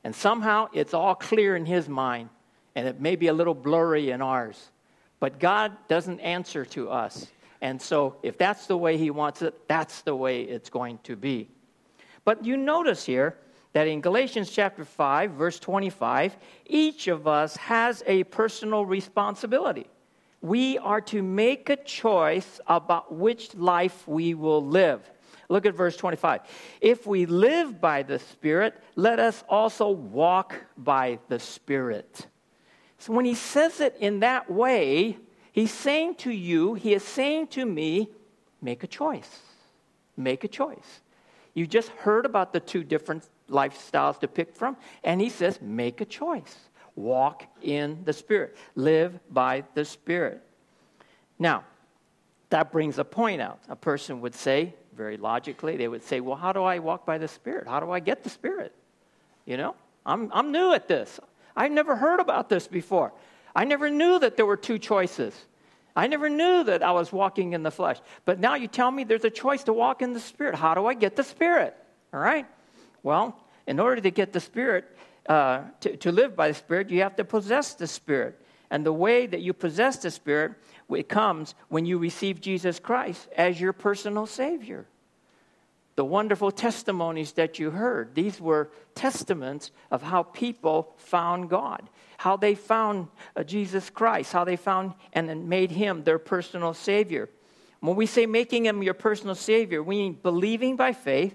And 0.05 0.15
somehow 0.15 0.69
it's 0.73 0.95
all 0.95 1.15
clear 1.15 1.57
in 1.57 1.67
His 1.67 1.89
mind, 1.89 2.31
and 2.75 2.87
it 2.89 3.01
may 3.01 3.17
be 3.17 3.29
a 3.29 3.33
little 3.33 3.55
blurry 3.55 4.11
in 4.11 4.23
ours. 4.23 4.71
But 5.21 5.41
God 5.41 5.77
doesn't 5.89 6.21
answer 6.21 6.65
to 6.67 6.91
us. 6.91 7.27
And 7.61 7.81
so 7.81 8.17
if 8.23 8.39
that's 8.39 8.67
the 8.67 8.77
way 8.77 8.97
He 8.97 9.11
wants 9.11 9.43
it, 9.43 9.55
that's 9.69 10.03
the 10.03 10.15
way 10.15 10.43
it's 10.43 10.71
going 10.71 10.99
to 11.05 11.17
be. 11.17 11.49
But 12.25 12.45
you 12.45 12.57
notice 12.57 13.05
here 13.05 13.39
that 13.73 13.87
in 13.87 14.01
Galatians 14.01 14.51
chapter 14.51 14.85
5, 14.85 15.33
verse 15.33 15.59
25, 15.59 16.37
each 16.67 17.09
of 17.09 17.27
us 17.27 17.57
has 17.57 18.03
a 18.07 18.25
personal 18.25 18.85
responsibility 18.87 19.87
we 20.41 20.79
are 20.79 21.01
to 21.01 21.23
make 21.23 21.69
a 21.69 21.77
choice 21.77 22.61
about 22.67 23.13
which 23.13 23.55
life 23.55 24.07
we 24.07 24.35
will 24.35 24.65
live. 24.65 25.11
Look 25.49 25.67
at 25.67 25.75
verse 25.75 25.97
25. 25.97 26.43
If 26.81 27.07
we 27.07 27.27
live 27.27 27.81
by 27.81 28.03
the 28.03 28.19
Spirit, 28.19 28.81
let 28.97 29.19
us 29.19 29.43
also 29.49 29.89
walk 29.89 30.55
by 30.77 31.19
the 31.29 31.39
Spirit. 31.39 32.27
So 32.99 33.13
when 33.13 33.25
he 33.25 33.35
says 33.35 33.81
it 33.81 33.97
in 33.99 34.21
that 34.21 34.51
way, 34.51 35.19
he's 35.53 35.73
saying 35.73 36.17
to 36.17 36.31
you, 36.31 36.75
he 36.75 36.93
is 36.93 37.03
saying 37.03 37.49
to 37.49 37.65
me, 37.65 38.11
make 38.61 38.85
a 38.85 38.89
choice. 38.89 39.41
Make 40.17 40.45
a 40.45 40.49
choice. 40.49 41.01
You 41.55 41.67
just 41.67 41.89
heard 41.91 42.27
about 42.27 42.53
the 42.53 42.61
two 42.61 42.85
different 42.85 43.25
lifestyles 43.49 44.21
to 44.21 44.29
pick 44.29 44.55
from, 44.55 44.77
and 45.05 45.21
he 45.21 45.29
says, 45.29 45.61
make 45.61 46.01
a 46.01 46.05
choice 46.05 46.57
walk 46.99 47.45
in 47.63 48.03
the 48.05 48.13
Spirit, 48.13 48.57
live 48.75 49.19
by 49.31 49.65
the 49.75 49.85
Spirit. 49.85 50.43
Now, 51.39 51.65
that 52.51 52.73
brings 52.73 52.99
a 52.99 53.05
point 53.05 53.41
out. 53.41 53.61
A 53.69 53.77
person 53.77 54.21
would 54.21 54.35
say, 54.35 54.75
very 54.95 55.17
logically, 55.17 55.77
they 55.77 55.87
would 55.87 56.03
say, 56.03 56.21
Well, 56.21 56.37
how 56.37 56.53
do 56.53 56.65
I 56.65 56.81
walk 56.81 57.07
by 57.07 57.19
the 57.19 57.29
Spirit? 57.29 57.69
How 57.69 57.79
do 57.79 57.91
I 57.91 58.01
get 58.01 58.25
the 58.25 58.31
Spirit? 58.31 58.75
You 59.47 59.57
know, 59.57 59.77
I'm, 60.05 60.31
I'm 60.35 60.51
new 60.51 60.73
at 60.73 60.89
this. 60.89 61.21
I've 61.57 61.71
never 61.71 61.97
heard 61.97 62.21
about 62.21 62.49
this 62.49 62.67
before. 62.67 63.13
I 63.55 63.65
never 63.65 63.89
knew 63.89 64.19
that 64.19 64.37
there 64.37 64.47
were 64.47 64.57
two 64.57 64.79
choices. 64.79 65.35
I 65.97 66.07
never 66.07 66.29
knew 66.29 66.65
that 66.65 66.83
I 66.83 66.93
was 66.93 67.13
walking 67.13 67.55
in 67.55 67.63
the 67.63 67.71
flesh. 67.71 67.99
But 68.25 68.39
now 68.39 68.55
you 68.55 68.69
tell 68.69 68.91
me 68.91 69.05
there's 69.05 69.25
a 69.25 69.31
choice 69.31 69.65
to 69.65 69.73
walk 69.73 70.03
in 70.03 70.13
the 70.13 70.21
Spirit. 70.21 70.55
How 70.55 70.75
do 70.75 70.87
I 70.87 70.95
get 70.95 71.17
the 71.17 71.25
Spirit? 71.25 71.77
All 72.13 72.21
right? 72.21 72.47
Well, 73.03 73.39
in 73.67 73.81
order 73.81 74.01
to 74.01 74.11
get 74.11 74.33
the 74.33 74.41
Spirit, 74.41 74.97
uh, 75.29 75.63
to, 75.81 75.97
to 75.99 76.13
live 76.13 76.35
by 76.35 76.49
the 76.49 76.55
Spirit, 76.55 76.91
you 76.91 77.03
have 77.03 77.17
to 77.17 77.25
possess 77.25 77.75
the 77.75 77.87
Spirit. 77.87 78.41
And 78.71 78.85
the 78.85 78.93
way 78.93 79.27
that 79.27 79.41
you 79.41 79.53
possess 79.53 79.99
the 79.99 80.11
Spirit, 80.11 80.53
it 80.91 81.09
comes 81.09 81.55
when 81.69 81.87
you 81.87 81.99
receive 81.99 82.41
Jesus 82.41 82.79
Christ 82.79 83.29
as 83.37 83.61
your 83.61 83.73
personal 83.73 84.27
Savior. 84.27 84.87
The 85.97 86.05
wonderful 86.05 86.53
testimonies 86.53 87.33
that 87.33 87.59
you 87.59 87.71
heard, 87.71 88.15
these 88.15 88.41
were 88.41 88.71
testaments 88.95 89.73
of 89.91 90.03
how 90.03 90.23
people 90.23 90.95
found 90.97 91.51
God, 91.51 91.91
how 92.19 92.37
they 92.37 92.55
found 92.55 93.09
uh, 93.35 93.43
Jesus 93.43 93.91
Christ, 93.91 94.33
how 94.33 94.45
they 94.45 94.57
found 94.57 94.95
and 95.13 95.29
then 95.29 95.49
made 95.49 95.73
Him 95.73 96.05
their 96.05 96.21
personal 96.21 96.73
Savior. 96.73 97.29
When 97.81 97.97
we 97.97 98.07
say 98.07 98.27
making 98.27 98.67
Him 98.67 98.83
your 98.83 98.95
personal 98.95 99.35
Savior, 99.35 99.83
we 99.83 99.97
mean 99.97 100.19
believing 100.23 100.77
by 100.77 100.93
faith 100.93 101.35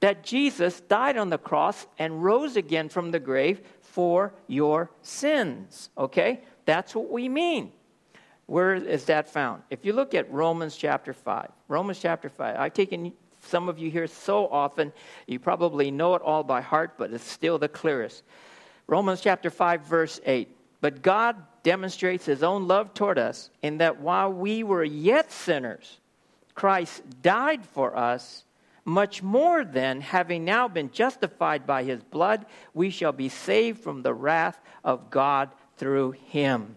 that 0.00 0.22
Jesus 0.22 0.80
died 0.82 1.16
on 1.16 1.30
the 1.30 1.38
cross 1.38 1.86
and 1.98 2.22
rose 2.22 2.56
again 2.56 2.88
from 2.88 3.10
the 3.10 3.20
grave 3.20 3.60
for 3.80 4.32
your 4.46 4.90
sins. 5.02 5.90
Okay? 5.98 6.42
That's 6.64 6.94
what 6.94 7.10
we 7.10 7.28
mean. 7.28 7.72
Where 8.46 8.74
is 8.74 9.04
that 9.06 9.28
found? 9.28 9.62
If 9.70 9.84
you 9.84 9.92
look 9.92 10.14
at 10.14 10.32
Romans 10.32 10.76
chapter 10.76 11.12
5, 11.12 11.50
Romans 11.68 11.98
chapter 11.98 12.28
5, 12.28 12.56
I've 12.56 12.72
taken 12.72 13.12
some 13.42 13.68
of 13.68 13.78
you 13.78 13.90
here 13.90 14.06
so 14.06 14.48
often, 14.48 14.92
you 15.26 15.38
probably 15.38 15.90
know 15.90 16.14
it 16.14 16.22
all 16.22 16.42
by 16.42 16.60
heart, 16.60 16.94
but 16.96 17.12
it's 17.12 17.28
still 17.28 17.58
the 17.58 17.68
clearest. 17.68 18.22
Romans 18.86 19.20
chapter 19.20 19.50
5, 19.50 19.82
verse 19.82 20.20
8. 20.24 20.48
But 20.80 21.02
God 21.02 21.36
demonstrates 21.62 22.24
his 22.24 22.42
own 22.42 22.66
love 22.68 22.94
toward 22.94 23.18
us 23.18 23.50
in 23.62 23.78
that 23.78 24.00
while 24.00 24.32
we 24.32 24.62
were 24.62 24.84
yet 24.84 25.30
sinners, 25.30 25.98
Christ 26.54 27.02
died 27.22 27.64
for 27.66 27.96
us 27.96 28.44
much 28.88 29.22
more 29.22 29.64
than, 29.64 30.00
having 30.00 30.44
now 30.44 30.66
been 30.66 30.90
justified 30.90 31.66
by 31.66 31.84
his 31.84 32.02
blood, 32.02 32.46
we 32.72 32.90
shall 32.90 33.12
be 33.12 33.28
saved 33.28 33.80
from 33.80 34.02
the 34.02 34.14
wrath 34.14 34.58
of 34.82 35.10
God 35.10 35.50
through 35.76 36.12
him. 36.12 36.76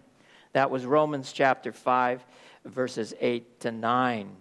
That 0.52 0.70
was 0.70 0.84
Romans 0.84 1.32
chapter 1.32 1.72
5, 1.72 2.24
verses 2.66 3.14
8 3.18 3.60
to 3.60 3.72
9. 3.72 4.36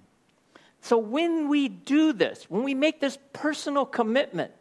So 0.82 0.98
when 0.98 1.48
we 1.48 1.70
do 1.70 2.12
this, 2.12 2.46
when 2.50 2.64
we 2.64 2.74
make 2.74 3.00
this 3.00 3.18
personal 3.34 3.86
commitment 3.86 4.52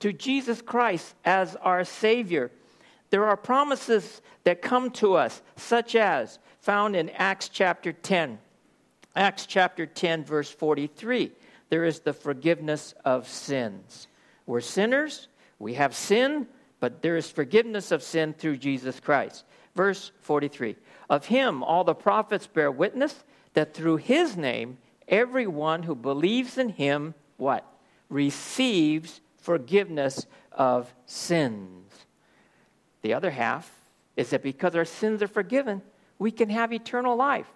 to 0.00 0.12
Jesus 0.12 0.60
Christ 0.60 1.14
as 1.24 1.56
our 1.56 1.84
Savior, 1.84 2.50
there 3.08 3.24
are 3.24 3.36
promises 3.36 4.20
that 4.44 4.62
come 4.62 4.90
to 4.92 5.14
us, 5.14 5.40
such 5.56 5.94
as 5.96 6.38
found 6.60 6.94
in 6.94 7.08
Acts 7.10 7.48
chapter 7.48 7.92
10. 7.92 8.38
Acts 9.16 9.46
chapter 9.46 9.86
10, 9.86 10.24
verse 10.24 10.50
43 10.50 11.32
there 11.70 11.84
is 11.84 12.00
the 12.00 12.12
forgiveness 12.12 12.94
of 13.04 13.26
sins. 13.26 14.08
We're 14.44 14.60
sinners, 14.60 15.28
we 15.58 15.74
have 15.74 15.94
sin, 15.94 16.46
but 16.80 17.02
there 17.02 17.16
is 17.16 17.30
forgiveness 17.30 17.92
of 17.92 18.02
sin 18.02 18.34
through 18.34 18.58
Jesus 18.58 19.00
Christ. 19.00 19.44
Verse 19.74 20.12
43 20.20 20.76
Of 21.08 21.26
him 21.26 21.62
all 21.62 21.84
the 21.84 21.94
prophets 21.94 22.46
bear 22.46 22.70
witness 22.70 23.24
that 23.54 23.74
through 23.74 23.96
his 23.96 24.36
name 24.36 24.78
everyone 25.08 25.82
who 25.82 25.94
believes 25.94 26.58
in 26.58 26.70
him, 26.70 27.14
what? 27.36 27.64
Receives 28.08 29.20
forgiveness 29.38 30.26
of 30.52 30.92
sins. 31.06 31.92
The 33.02 33.14
other 33.14 33.30
half 33.30 33.70
is 34.16 34.30
that 34.30 34.42
because 34.42 34.74
our 34.74 34.84
sins 34.84 35.22
are 35.22 35.28
forgiven, 35.28 35.82
we 36.18 36.30
can 36.30 36.50
have 36.50 36.72
eternal 36.72 37.16
life. 37.16 37.46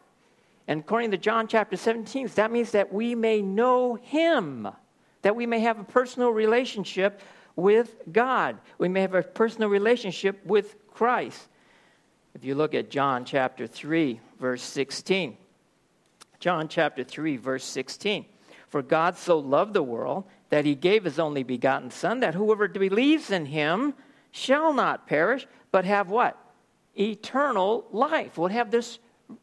And 0.67 0.81
according 0.81 1.11
to 1.11 1.19
John 1.19 1.47
chapter 1.47 1.77
17, 1.77 2.29
that 2.37 2.51
means 2.51 2.71
that 2.73 2.93
we 2.93 3.15
may 3.15 3.43
know 3.43 3.95
Him, 3.95 4.69
that 5.23 5.37
we 5.37 5.47
may 5.47 5.61
have 5.61 5.79
a 5.79 5.85
personal 5.85 6.31
relationship 6.31 7.21
with 7.57 7.95
God. 8.11 8.59
We 8.79 8.89
may 8.89 9.03
have 9.03 9.15
a 9.15 9.23
personal 9.23 9.69
relationship 9.69 10.45
with 10.45 10.77
Christ. 10.93 11.49
If 12.35 12.45
you 12.45 12.55
look 12.55 12.75
at 12.75 12.91
John 12.91 13.25
chapter 13.25 13.67
3, 13.67 14.21
verse 14.41 14.63
16, 14.63 15.37
John 16.41 16.69
chapter 16.69 17.05
3, 17.05 17.37
verse 17.37 17.65
16. 17.65 18.25
For 18.69 18.83
God 18.83 19.17
so 19.17 19.39
loved 19.39 19.73
the 19.73 19.83
world 19.83 20.25
that 20.49 20.65
he 20.65 20.75
gave 20.75 21.05
his 21.05 21.19
only 21.19 21.45
begotten 21.45 21.91
Son, 21.91 22.21
that 22.21 22.35
whoever 22.35 22.67
believes 22.67 23.31
in 23.31 23.47
him 23.47 23.95
shall 24.33 24.73
not 24.73 25.07
perish, 25.07 25.47
but 25.71 25.85
have 25.85 26.09
what? 26.09 26.37
Eternal 26.99 27.87
life. 27.93 28.37
Will 28.37 28.49
have 28.49 28.73
this 28.73 28.99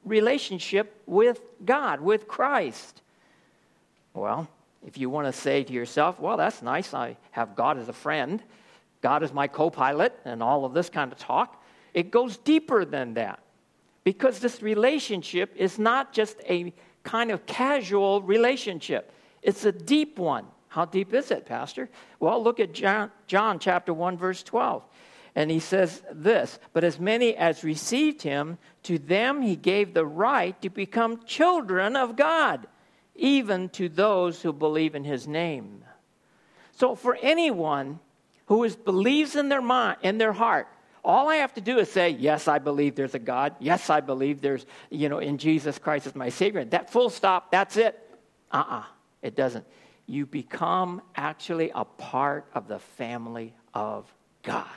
relationship 0.05 1.01
with 1.05 1.41
God, 1.65 2.01
with 2.01 2.27
Christ. 2.27 3.01
Well, 4.13 4.47
if 4.85 4.97
you 4.97 5.09
want 5.09 5.27
to 5.27 5.33
say 5.33 5.63
to 5.63 5.73
yourself, 5.73 6.19
well, 6.19 6.37
that's 6.37 6.61
nice, 6.61 6.93
I 6.93 7.17
have 7.31 7.55
God 7.55 7.77
as 7.77 7.87
a 7.87 7.93
friend, 7.93 8.41
God 9.01 9.23
is 9.23 9.33
my 9.33 9.47
co 9.47 9.69
pilot, 9.69 10.17
and 10.25 10.41
all 10.41 10.65
of 10.65 10.73
this 10.73 10.89
kind 10.89 11.11
of 11.11 11.17
talk, 11.17 11.63
it 11.93 12.11
goes 12.11 12.37
deeper 12.37 12.85
than 12.85 13.13
that. 13.15 13.39
Because 14.03 14.39
this 14.39 14.61
relationship 14.61 15.53
is 15.55 15.77
not 15.77 16.13
just 16.13 16.37
a 16.47 16.73
kind 17.03 17.31
of 17.31 17.45
casual 17.45 18.21
relationship, 18.21 19.11
it's 19.41 19.65
a 19.65 19.71
deep 19.71 20.19
one. 20.19 20.45
How 20.67 20.85
deep 20.85 21.13
is 21.13 21.31
it, 21.31 21.45
Pastor? 21.45 21.89
Well, 22.19 22.41
look 22.41 22.59
at 22.59 22.71
John, 22.71 23.11
John 23.27 23.59
chapter 23.59 23.93
1, 23.93 24.17
verse 24.17 24.41
12. 24.41 24.83
And 25.35 25.49
he 25.49 25.59
says 25.59 26.01
this 26.11 26.59
But 26.73 26.83
as 26.83 26.99
many 26.99 27.35
as 27.35 27.63
received 27.63 28.21
him, 28.21 28.57
to 28.83 28.97
them 28.97 29.41
he 29.41 29.55
gave 29.55 29.93
the 29.93 30.05
right 30.05 30.59
to 30.61 30.69
become 30.69 31.23
children 31.25 31.95
of 31.95 32.15
God, 32.15 32.67
even 33.15 33.69
to 33.69 33.87
those 33.87 34.41
who 34.41 34.51
believe 34.51 34.95
in 34.95 35.03
his 35.03 35.27
name. 35.27 35.83
So, 36.73 36.95
for 36.95 37.17
anyone 37.21 37.99
who 38.47 38.63
is, 38.63 38.75
believes 38.75 39.35
in 39.35 39.49
their 39.49 39.61
mind, 39.61 39.97
in 40.01 40.17
their 40.17 40.33
heart, 40.33 40.67
all 41.03 41.29
I 41.29 41.37
have 41.37 41.53
to 41.53 41.61
do 41.61 41.79
is 41.79 41.91
say, 41.91 42.09
Yes, 42.09 42.47
I 42.47 42.59
believe 42.59 42.95
there's 42.95 43.15
a 43.15 43.19
God. 43.19 43.55
Yes, 43.59 43.89
I 43.89 44.01
believe 44.01 44.41
there's, 44.41 44.65
you 44.89 45.09
know, 45.09 45.19
in 45.19 45.37
Jesus 45.37 45.79
Christ 45.79 46.07
as 46.07 46.15
my 46.15 46.29
Savior. 46.29 46.65
That 46.65 46.91
full 46.91 47.09
stop, 47.09 47.51
that's 47.51 47.77
it. 47.77 47.97
Uh 48.51 48.57
uh-uh, 48.57 48.79
uh 48.79 48.83
it 49.21 49.35
doesn't. 49.35 49.65
You 50.07 50.25
become 50.25 51.01
actually 51.15 51.71
a 51.73 51.85
part 51.85 52.47
of 52.53 52.67
the 52.67 52.79
family 52.79 53.53
of 53.73 54.11
God. 54.43 54.67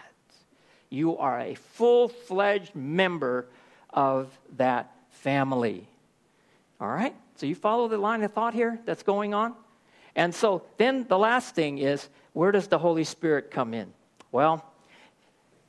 You 0.95 1.19
are 1.19 1.41
a 1.41 1.55
full 1.55 2.09
fledged 2.09 2.75
member 2.75 3.47
of 3.91 4.29
that 4.57 4.93
family. 5.11 5.89
All 6.81 6.89
right? 6.89 7.15
So 7.37 7.47
you 7.47 7.57
follow 7.57 7.89
the 7.89 7.99
line 7.99 8.23
of 8.23 8.33
thought 8.33 8.55
here 8.55 8.79
that's 8.85 9.03
going 9.03 9.35
on? 9.35 9.55
And 10.15 10.33
so 10.33 10.63
then 10.77 11.05
the 11.09 11.19
last 11.19 11.55
thing 11.55 11.79
is 11.79 12.09
where 12.33 12.53
does 12.53 12.69
the 12.69 12.79
Holy 12.79 13.03
Spirit 13.05 13.51
come 13.51 13.75
in? 13.75 13.93
Well, 14.31 14.65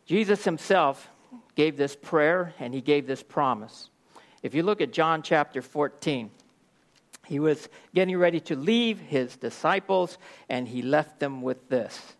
Jesus 0.05 0.44
himself 0.44 1.10
gave 1.55 1.75
this 1.75 1.96
prayer 1.96 2.53
and 2.60 2.74
he 2.74 2.82
gave 2.82 3.08
this 3.08 3.24
promise. 3.24 3.89
If 4.44 4.53
you 4.53 4.62
look 4.62 4.79
at 4.79 4.94
John 4.94 5.24
chapter 5.24 5.63
14, 5.63 6.29
he 7.25 7.39
was 7.39 7.67
getting 7.96 8.17
ready 8.17 8.39
to 8.41 8.55
leave 8.55 9.00
his 9.00 9.36
disciples 9.38 10.20
and 10.50 10.67
he 10.67 10.84
left 10.84 11.20
them 11.20 11.41
with 11.41 11.67
this. 11.67 12.15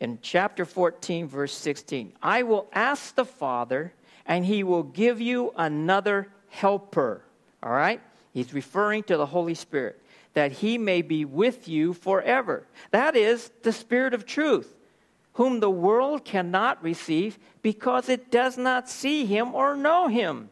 In 0.00 0.18
chapter 0.22 0.64
14, 0.64 1.28
verse 1.28 1.54
16, 1.54 2.12
I 2.22 2.42
will 2.42 2.68
ask 2.72 3.14
the 3.14 3.24
Father 3.24 3.92
and 4.26 4.44
he 4.44 4.62
will 4.62 4.82
give 4.82 5.20
you 5.20 5.52
another 5.56 6.28
helper. 6.48 7.22
All 7.62 7.72
right? 7.72 8.00
He's 8.32 8.52
referring 8.52 9.04
to 9.04 9.16
the 9.16 9.26
Holy 9.26 9.54
Spirit, 9.54 10.00
that 10.34 10.52
he 10.52 10.78
may 10.78 11.02
be 11.02 11.24
with 11.24 11.68
you 11.68 11.92
forever. 11.92 12.66
That 12.90 13.16
is 13.16 13.50
the 13.62 13.72
Spirit 13.72 14.14
of 14.14 14.26
truth 14.26 14.74
whom 15.34 15.60
the 15.60 15.70
world 15.70 16.24
cannot 16.24 16.82
receive 16.82 17.38
because 17.62 18.08
it 18.08 18.30
does 18.30 18.56
not 18.56 18.88
see 18.88 19.26
him 19.26 19.54
or 19.54 19.76
know 19.76 20.08
him. 20.08 20.48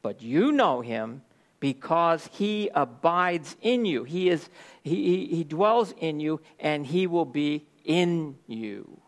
But 0.00 0.22
you 0.22 0.52
know 0.52 0.80
him 0.80 1.22
because 1.60 2.28
he 2.32 2.70
abides 2.74 3.56
in 3.60 3.84
you. 3.84 4.04
He, 4.04 4.28
is, 4.28 4.48
he, 4.82 5.26
he, 5.26 5.44
dwells 5.44 5.94
in 5.98 6.18
you 6.18 6.40
and 6.58 6.86
he 6.86 7.06
will 7.06 7.24
be 7.24 7.66
in 7.84 8.36
you. 8.46 9.00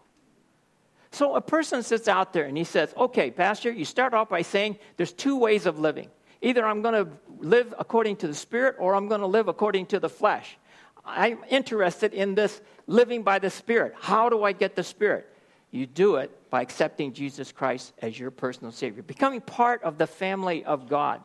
So 1.10 1.36
a 1.36 1.40
person 1.40 1.82
sits 1.82 2.08
out 2.08 2.32
there 2.32 2.44
and 2.44 2.56
he 2.56 2.64
says, 2.64 2.92
Okay, 2.96 3.30
Pastor, 3.30 3.70
you 3.70 3.84
start 3.84 4.14
off 4.14 4.28
by 4.28 4.42
saying 4.42 4.78
there's 4.96 5.12
two 5.12 5.38
ways 5.38 5.66
of 5.66 5.78
living. 5.78 6.08
Either 6.42 6.66
I'm 6.66 6.82
going 6.82 7.06
to 7.06 7.10
live 7.38 7.72
according 7.78 8.16
to 8.16 8.26
the 8.26 8.34
Spirit 8.34 8.76
or 8.78 8.94
I'm 8.94 9.08
going 9.08 9.20
to 9.20 9.26
live 9.26 9.48
according 9.48 9.86
to 9.86 10.00
the 10.00 10.08
flesh. 10.08 10.58
I'm 11.04 11.38
interested 11.48 12.14
in 12.14 12.34
this 12.34 12.60
living 12.86 13.22
by 13.22 13.38
the 13.38 13.50
Spirit. 13.50 13.94
How 13.98 14.28
do 14.28 14.42
I 14.42 14.52
get 14.52 14.74
the 14.74 14.82
Spirit? 14.82 15.28
You 15.70 15.86
do 15.86 16.16
it 16.16 16.50
by 16.50 16.62
accepting 16.62 17.12
Jesus 17.12 17.52
Christ 17.52 17.92
as 18.00 18.18
your 18.18 18.30
personal 18.30 18.72
Savior, 18.72 19.02
becoming 19.02 19.40
part 19.40 19.82
of 19.82 19.98
the 19.98 20.06
family 20.06 20.64
of 20.64 20.88
God. 20.88 21.24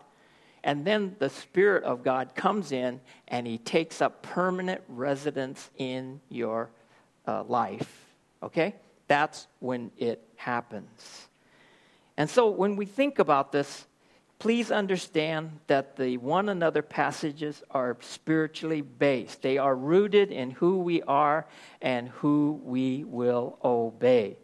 And 0.64 0.86
then 0.86 1.16
the 1.20 1.30
Spirit 1.30 1.84
of 1.84 2.04
God 2.04 2.36
comes 2.36 2.72
in 2.72 3.00
and 3.28 3.48
He 3.48 3.58
takes 3.58 4.02
up 4.02 4.22
permanent 4.24 4.82
residence 4.88 5.70
in 5.78 6.20
your 6.30 6.72
uh, 7.30 7.44
life. 7.44 8.06
Okay? 8.42 8.76
That's 9.08 9.48
when 9.60 9.92
it 9.98 10.24
happens. 10.36 11.28
And 12.18 12.30
so 12.30 12.50
when 12.50 12.76
we 12.76 12.86
think 12.86 13.20
about 13.20 13.52
this, 13.52 13.86
please 14.40 14.72
understand 14.72 15.60
that 15.68 15.96
the 15.96 16.18
one 16.18 16.50
another 16.50 16.82
passages 16.82 17.62
are 17.72 17.98
spiritually 18.02 18.82
based. 18.82 19.42
They 19.42 19.58
are 19.58 19.76
rooted 19.76 20.32
in 20.32 20.52
who 20.52 20.80
we 20.80 21.02
are 21.04 21.46
and 21.82 22.10
who 22.10 22.60
we 22.64 23.04
will 23.04 23.58
obey. 23.64 24.38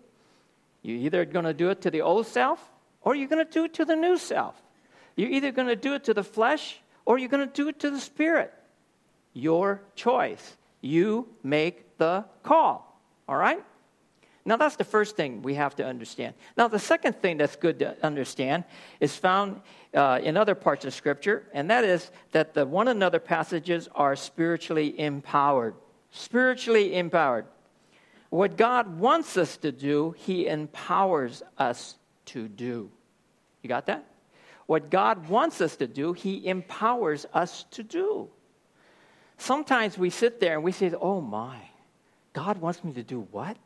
You're 0.83 0.97
either 0.97 1.25
going 1.25 1.45
to 1.45 1.53
do 1.53 1.69
it 1.69 1.81
to 1.81 1.91
the 1.91 2.01
old 2.01 2.27
self 2.27 2.63
or 3.01 3.15
you're 3.15 3.27
going 3.27 3.45
to 3.45 3.51
do 3.51 3.65
it 3.65 3.73
to 3.75 3.85
the 3.85 3.95
new 3.95 4.17
self. 4.17 4.61
You're 5.15 5.31
either 5.31 5.51
going 5.51 5.69
to 5.69 5.75
do 5.75 5.93
it 5.95 6.03
to 6.05 6.13
the 6.13 6.23
flesh 6.23 6.79
or 7.05 7.17
you're 7.17 7.29
going 7.29 7.47
to 7.47 7.53
do 7.53 7.67
it 7.69 7.79
to 7.79 7.89
the 7.89 7.99
spirit. 7.99 8.53
Your 9.33 9.81
choice. 9.95 10.57
You 10.85 11.27
make 11.41 11.97
the 11.97 12.25
call. 12.43 13.01
All 13.27 13.35
right? 13.35 13.63
Now, 14.47 14.57
that's 14.57 14.75
the 14.75 14.83
first 14.83 15.15
thing 15.15 15.41
we 15.41 15.55
have 15.55 15.75
to 15.77 15.85
understand. 15.85 16.35
Now, 16.55 16.67
the 16.67 16.77
second 16.77 17.15
thing 17.15 17.37
that's 17.37 17.55
good 17.55 17.79
to 17.79 18.05
understand 18.05 18.65
is 18.99 19.15
found 19.15 19.61
uh, 19.95 20.19
in 20.21 20.37
other 20.37 20.53
parts 20.53 20.85
of 20.85 20.93
Scripture, 20.93 21.47
and 21.51 21.71
that 21.71 21.83
is 21.83 22.11
that 22.31 22.53
the 22.53 22.67
one 22.67 22.87
another 22.87 23.17
passages 23.19 23.89
are 23.95 24.15
spiritually 24.15 24.99
empowered. 24.99 25.73
Spiritually 26.11 26.95
empowered. 26.95 27.47
What 28.29 28.55
God 28.55 28.99
wants 28.99 29.37
us 29.37 29.57
to 29.57 29.71
do, 29.71 30.13
He 30.15 30.45
empowers 30.45 31.41
us 31.57 31.95
to 32.25 32.47
do. 32.47 32.91
You 33.63 33.69
got 33.69 33.87
that? 33.87 34.05
What 34.67 34.91
God 34.91 35.27
wants 35.29 35.61
us 35.61 35.75
to 35.77 35.87
do, 35.87 36.13
He 36.13 36.47
empowers 36.47 37.25
us 37.33 37.65
to 37.71 37.81
do. 37.81 38.29
Sometimes 39.37 39.97
we 39.97 40.09
sit 40.09 40.39
there 40.39 40.55
and 40.55 40.63
we 40.63 40.71
say, 40.71 40.91
Oh 40.99 41.21
my, 41.21 41.57
God 42.33 42.59
wants 42.59 42.83
me 42.83 42.93
to 42.93 43.03
do 43.03 43.27
what? 43.31 43.57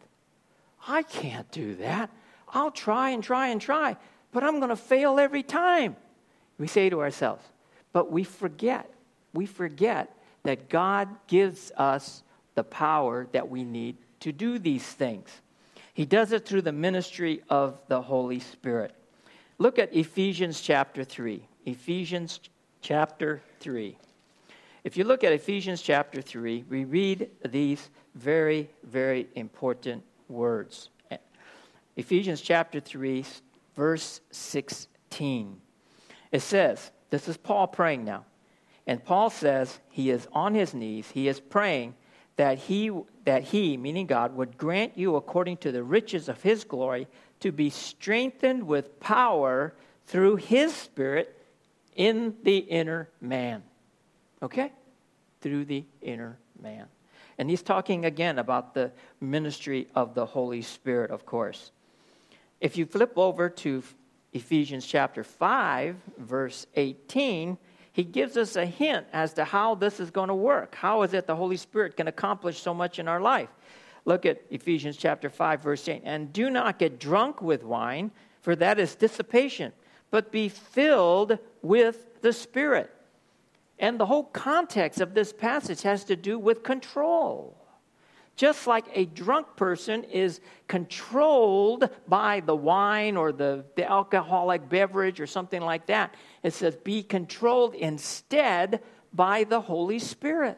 I 0.87 1.03
can't 1.03 1.49
do 1.51 1.75
that. 1.75 2.09
I'll 2.49 2.71
try 2.71 3.09
and 3.11 3.23
try 3.23 3.49
and 3.49 3.61
try, 3.61 3.97
but 4.31 4.43
I'm 4.43 4.57
going 4.57 4.69
to 4.69 4.75
fail 4.75 5.19
every 5.19 5.43
time. 5.43 5.95
We 6.57 6.67
say 6.67 6.89
to 6.89 7.01
ourselves, 7.01 7.43
but 7.93 8.11
we 8.11 8.23
forget, 8.23 8.89
we 9.33 9.45
forget 9.45 10.15
that 10.43 10.69
God 10.69 11.09
gives 11.27 11.71
us 11.77 12.23
the 12.55 12.63
power 12.63 13.27
that 13.31 13.49
we 13.49 13.63
need 13.63 13.97
to 14.21 14.31
do 14.31 14.59
these 14.59 14.85
things. 14.85 15.29
He 15.93 16.05
does 16.05 16.31
it 16.31 16.45
through 16.45 16.63
the 16.63 16.71
ministry 16.71 17.41
of 17.49 17.77
the 17.87 18.01
Holy 18.01 18.39
Spirit. 18.39 18.93
Look 19.57 19.79
at 19.79 19.93
Ephesians 19.93 20.61
chapter 20.61 21.03
3. 21.03 21.43
Ephesians 21.65 22.39
chapter 22.81 23.41
3. 23.59 23.97
If 24.83 24.95
you 24.95 25.03
look 25.03 25.23
at 25.23 25.33
Ephesians 25.33 25.81
chapter 25.81 26.21
3, 26.21 26.65
we 26.69 26.85
read 26.85 27.29
these 27.47 27.89
very, 28.15 28.69
very 28.83 29.27
important 29.35 30.03
words. 30.27 30.89
Ephesians 31.97 32.39
chapter 32.39 32.79
3, 32.79 33.25
verse 33.75 34.21
16. 34.31 35.59
It 36.31 36.41
says, 36.41 36.91
this 37.09 37.27
is 37.27 37.35
Paul 37.35 37.67
praying 37.67 38.05
now. 38.05 38.25
And 38.87 39.03
Paul 39.03 39.29
says 39.29 39.79
he 39.89 40.09
is 40.09 40.27
on 40.31 40.55
his 40.55 40.73
knees, 40.73 41.09
he 41.11 41.27
is 41.27 41.39
praying 41.39 41.95
that 42.37 42.57
he, 42.57 42.89
that 43.25 43.43
he, 43.43 43.75
meaning 43.75 44.07
God, 44.07 44.33
would 44.35 44.57
grant 44.57 44.97
you 44.97 45.17
according 45.17 45.57
to 45.57 45.73
the 45.73 45.83
riches 45.83 46.29
of 46.29 46.41
his 46.41 46.63
glory 46.63 47.07
to 47.41 47.51
be 47.51 47.69
strengthened 47.69 48.65
with 48.65 48.99
power 49.01 49.73
through 50.05 50.37
his 50.37 50.73
spirit 50.73 51.37
in 51.95 52.33
the 52.43 52.59
inner 52.59 53.09
man. 53.19 53.61
Okay? 54.41 54.71
Through 55.41 55.65
the 55.65 55.85
inner 56.01 56.37
man. 56.61 56.87
And 57.37 57.49
he's 57.49 57.61
talking 57.61 58.05
again 58.05 58.37
about 58.37 58.73
the 58.73 58.91
ministry 59.21 59.87
of 59.95 60.13
the 60.13 60.25
Holy 60.25 60.61
Spirit, 60.61 61.11
of 61.11 61.25
course. 61.25 61.71
If 62.59 62.77
you 62.77 62.85
flip 62.85 63.13
over 63.15 63.49
to 63.49 63.83
Ephesians 64.33 64.85
chapter 64.85 65.23
5, 65.23 65.95
verse 66.17 66.67
18, 66.75 67.57
he 67.93 68.03
gives 68.03 68.37
us 68.37 68.55
a 68.55 68.65
hint 68.65 69.07
as 69.13 69.33
to 69.33 69.45
how 69.45 69.75
this 69.75 69.99
is 69.99 70.11
going 70.11 70.27
to 70.27 70.35
work. 70.35 70.75
How 70.75 71.01
is 71.03 71.13
it 71.13 71.27
the 71.27 71.35
Holy 71.35 71.57
Spirit 71.57 71.95
can 71.95 72.07
accomplish 72.07 72.59
so 72.61 72.73
much 72.73 72.99
in 72.99 73.07
our 73.07 73.21
life? 73.21 73.49
Look 74.05 74.25
at 74.25 74.41
Ephesians 74.49 74.97
chapter 74.97 75.29
5, 75.29 75.61
verse 75.61 75.87
8. 75.87 76.01
And 76.03 76.33
do 76.33 76.49
not 76.49 76.79
get 76.79 76.99
drunk 76.99 77.41
with 77.41 77.63
wine, 77.63 78.11
for 78.41 78.55
that 78.57 78.79
is 78.79 78.95
dissipation, 78.95 79.71
but 80.11 80.31
be 80.31 80.49
filled 80.49 81.39
with 81.61 82.21
the 82.21 82.33
Spirit 82.33 82.91
and 83.79 83.99
the 83.99 84.05
whole 84.05 84.25
context 84.25 84.99
of 84.99 85.13
this 85.13 85.31
passage 85.31 85.81
has 85.83 86.03
to 86.05 86.15
do 86.15 86.37
with 86.37 86.63
control. 86.63 87.55
Just 88.35 88.67
like 88.67 88.85
a 88.93 89.05
drunk 89.05 89.47
person 89.55 90.03
is 90.05 90.39
controlled 90.67 91.89
by 92.07 92.39
the 92.39 92.55
wine 92.55 93.17
or 93.17 93.31
the, 93.31 93.65
the 93.75 93.89
alcoholic 93.89 94.69
beverage 94.69 95.19
or 95.19 95.27
something 95.27 95.61
like 95.61 95.87
that, 95.87 96.15
it 96.43 96.53
says, 96.53 96.75
be 96.77 97.03
controlled 97.03 97.75
instead 97.75 98.81
by 99.13 99.43
the 99.43 99.59
Holy 99.59 99.99
Spirit. 99.99 100.57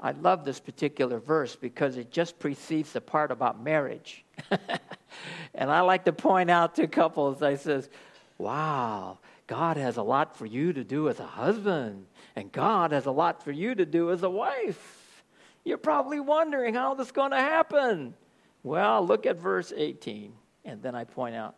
I 0.00 0.12
love 0.12 0.44
this 0.44 0.58
particular 0.58 1.20
verse 1.20 1.54
because 1.54 1.96
it 1.96 2.10
just 2.10 2.38
precedes 2.38 2.92
the 2.92 3.00
part 3.00 3.30
about 3.30 3.62
marriage. 3.62 4.24
and 5.54 5.70
I 5.70 5.82
like 5.82 6.04
to 6.06 6.12
point 6.12 6.50
out 6.50 6.74
to 6.76 6.88
couples, 6.88 7.42
I 7.42 7.56
says, 7.56 7.88
wow, 8.38 9.18
God 9.46 9.76
has 9.76 9.96
a 9.96 10.02
lot 10.02 10.36
for 10.36 10.46
you 10.46 10.72
to 10.72 10.84
do 10.84 11.08
as 11.08 11.20
a 11.20 11.26
husband, 11.26 12.06
and 12.36 12.50
God 12.52 12.92
has 12.92 13.06
a 13.06 13.10
lot 13.10 13.42
for 13.42 13.52
you 13.52 13.74
to 13.74 13.84
do 13.84 14.10
as 14.10 14.22
a 14.22 14.30
wife. 14.30 15.24
You're 15.64 15.78
probably 15.78 16.20
wondering 16.20 16.74
how 16.74 16.94
this 16.94 17.08
is 17.08 17.12
going 17.12 17.32
to 17.32 17.36
happen. 17.36 18.14
Well, 18.62 19.04
look 19.06 19.26
at 19.26 19.36
verse 19.36 19.72
18, 19.74 20.32
and 20.64 20.82
then 20.82 20.94
I 20.94 21.04
point 21.04 21.34
out 21.34 21.56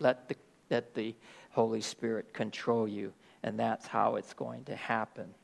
let 0.00 0.28
the, 0.28 0.36
let 0.70 0.94
the 0.94 1.14
Holy 1.50 1.80
Spirit 1.80 2.32
control 2.32 2.88
you, 2.88 3.12
and 3.42 3.58
that's 3.58 3.86
how 3.86 4.16
it's 4.16 4.32
going 4.32 4.64
to 4.64 4.76
happen. 4.76 5.34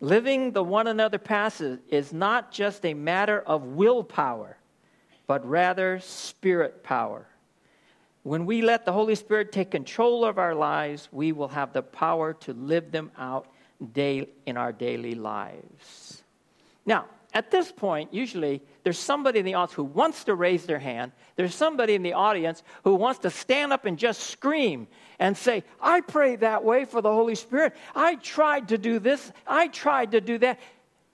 Living 0.00 0.52
the 0.52 0.62
one 0.62 0.86
another 0.86 1.18
passage 1.18 1.80
is 1.88 2.12
not 2.12 2.52
just 2.52 2.84
a 2.84 2.94
matter 2.94 3.40
of 3.40 3.62
willpower, 3.64 4.58
but 5.26 5.46
rather 5.46 5.98
spirit 6.00 6.82
power. 6.82 7.26
When 8.26 8.44
we 8.44 8.60
let 8.60 8.84
the 8.84 8.92
Holy 8.92 9.14
Spirit 9.14 9.52
take 9.52 9.70
control 9.70 10.24
of 10.24 10.36
our 10.36 10.52
lives, 10.52 11.08
we 11.12 11.30
will 11.30 11.46
have 11.46 11.72
the 11.72 11.80
power 11.80 12.32
to 12.40 12.54
live 12.54 12.90
them 12.90 13.12
out 13.16 13.46
day, 13.92 14.30
in 14.46 14.56
our 14.56 14.72
daily 14.72 15.14
lives. 15.14 16.24
Now, 16.84 17.04
at 17.34 17.52
this 17.52 17.70
point, 17.70 18.12
usually 18.12 18.62
there's 18.82 18.98
somebody 18.98 19.38
in 19.38 19.44
the 19.44 19.54
audience 19.54 19.74
who 19.74 19.84
wants 19.84 20.24
to 20.24 20.34
raise 20.34 20.66
their 20.66 20.80
hand. 20.80 21.12
There's 21.36 21.54
somebody 21.54 21.94
in 21.94 22.02
the 22.02 22.14
audience 22.14 22.64
who 22.82 22.96
wants 22.96 23.20
to 23.20 23.30
stand 23.30 23.72
up 23.72 23.84
and 23.84 23.96
just 23.96 24.22
scream 24.22 24.88
and 25.20 25.36
say, 25.36 25.62
I 25.80 26.00
pray 26.00 26.34
that 26.34 26.64
way 26.64 26.84
for 26.84 27.00
the 27.00 27.12
Holy 27.12 27.36
Spirit. 27.36 27.76
I 27.94 28.16
tried 28.16 28.70
to 28.70 28.78
do 28.78 28.98
this, 28.98 29.30
I 29.46 29.68
tried 29.68 30.10
to 30.10 30.20
do 30.20 30.38
that, 30.38 30.58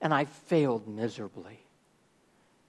and 0.01 0.11
I 0.11 0.25
failed 0.25 0.87
miserably. 0.87 1.63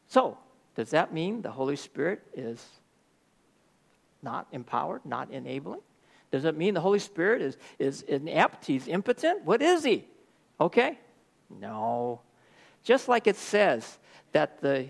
So, 0.09 0.37
does 0.75 0.91
that 0.91 1.15
mean 1.15 1.41
the 1.41 1.51
Holy 1.51 1.77
Spirit 1.77 2.21
is 2.35 2.63
not 4.25 4.49
empowered, 4.51 5.05
not 5.05 5.31
enabling? 5.31 5.81
Does 6.33 6.45
it 6.45 6.57
mean 6.57 6.75
the 6.75 6.81
Holy 6.81 6.99
Spirit 6.99 7.43
is, 7.43 7.57
is 7.79 8.03
inept? 8.03 8.67
He's 8.67 8.89
impotent? 8.89 9.45
What 9.45 9.63
is 9.63 9.85
he? 9.85 10.05
Okay? 10.61 10.99
No. 11.49 12.21
Just 12.83 13.07
like 13.07 13.29
it 13.29 13.37
says 13.37 13.99
that 14.33 14.61
the 14.61 14.89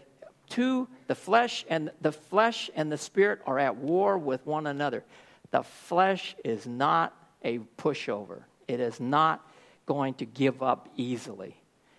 two, 0.48 0.88
the 1.06 1.14
flesh 1.14 1.66
and 1.68 1.90
the 2.00 2.12
flesh 2.12 2.70
and 2.74 2.90
the 2.90 2.96
spirit 2.96 3.40
are 3.46 3.58
at 3.58 3.76
war 3.76 4.16
with 4.16 4.46
one 4.46 4.66
another. 4.66 5.04
The 5.50 5.62
flesh 5.62 6.34
is 6.44 6.66
not 6.66 7.14
a 7.42 7.58
pushover. 7.76 8.44
It 8.66 8.80
is 8.80 8.98
not 8.98 9.46
going 9.86 10.14
to 10.14 10.24
give 10.24 10.62
up 10.62 10.88
easily. 10.96 11.56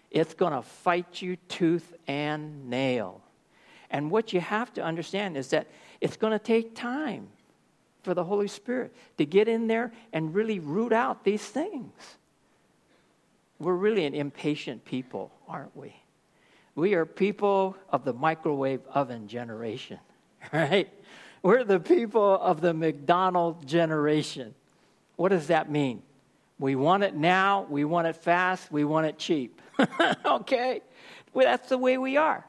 It's 0.09 0.33
going 0.33 0.53
to 0.53 0.61
fight 0.61 1.21
you 1.21 1.35
tooth 1.49 1.93
and 2.07 2.69
nail. 2.69 3.21
And 3.89 4.11
what 4.11 4.33
you 4.33 4.41
have 4.41 4.73
to 4.73 4.83
understand 4.83 5.37
is 5.37 5.49
that 5.49 5.67
it's 6.01 6.17
going 6.17 6.33
to 6.33 6.39
take 6.39 6.75
time 6.75 7.27
for 8.03 8.13
the 8.13 8.23
Holy 8.23 8.47
Spirit 8.47 8.93
to 9.17 9.25
get 9.25 9.47
in 9.47 9.67
there 9.67 9.91
and 10.13 10.33
really 10.33 10.59
root 10.59 10.93
out 10.93 11.23
these 11.23 11.43
things. 11.43 11.91
We're 13.59 13.73
really 13.73 14.05
an 14.05 14.13
impatient 14.13 14.85
people, 14.85 15.31
aren't 15.47 15.75
we? 15.75 15.95
We 16.75 16.93
are 16.93 17.05
people 17.05 17.77
of 17.89 18.03
the 18.03 18.13
microwave 18.13 18.81
oven 18.93 19.27
generation, 19.27 19.99
right? 20.53 20.89
We're 21.41 21.63
the 21.63 21.79
people 21.79 22.37
of 22.39 22.59
the 22.59 22.73
McDonald 22.73 23.65
generation. 23.65 24.53
What 25.15 25.29
does 25.29 25.47
that 25.47 25.71
mean? 25.71 26.01
We 26.59 26.75
want 26.75 27.03
it 27.03 27.15
now, 27.15 27.65
we 27.69 27.85
want 27.85 28.07
it 28.07 28.15
fast, 28.15 28.71
we 28.71 28.83
want 28.83 29.07
it 29.07 29.17
cheap. 29.17 29.61
okay? 30.25 30.81
Well, 31.33 31.45
that's 31.45 31.69
the 31.69 31.77
way 31.77 31.97
we 31.97 32.17
are. 32.17 32.45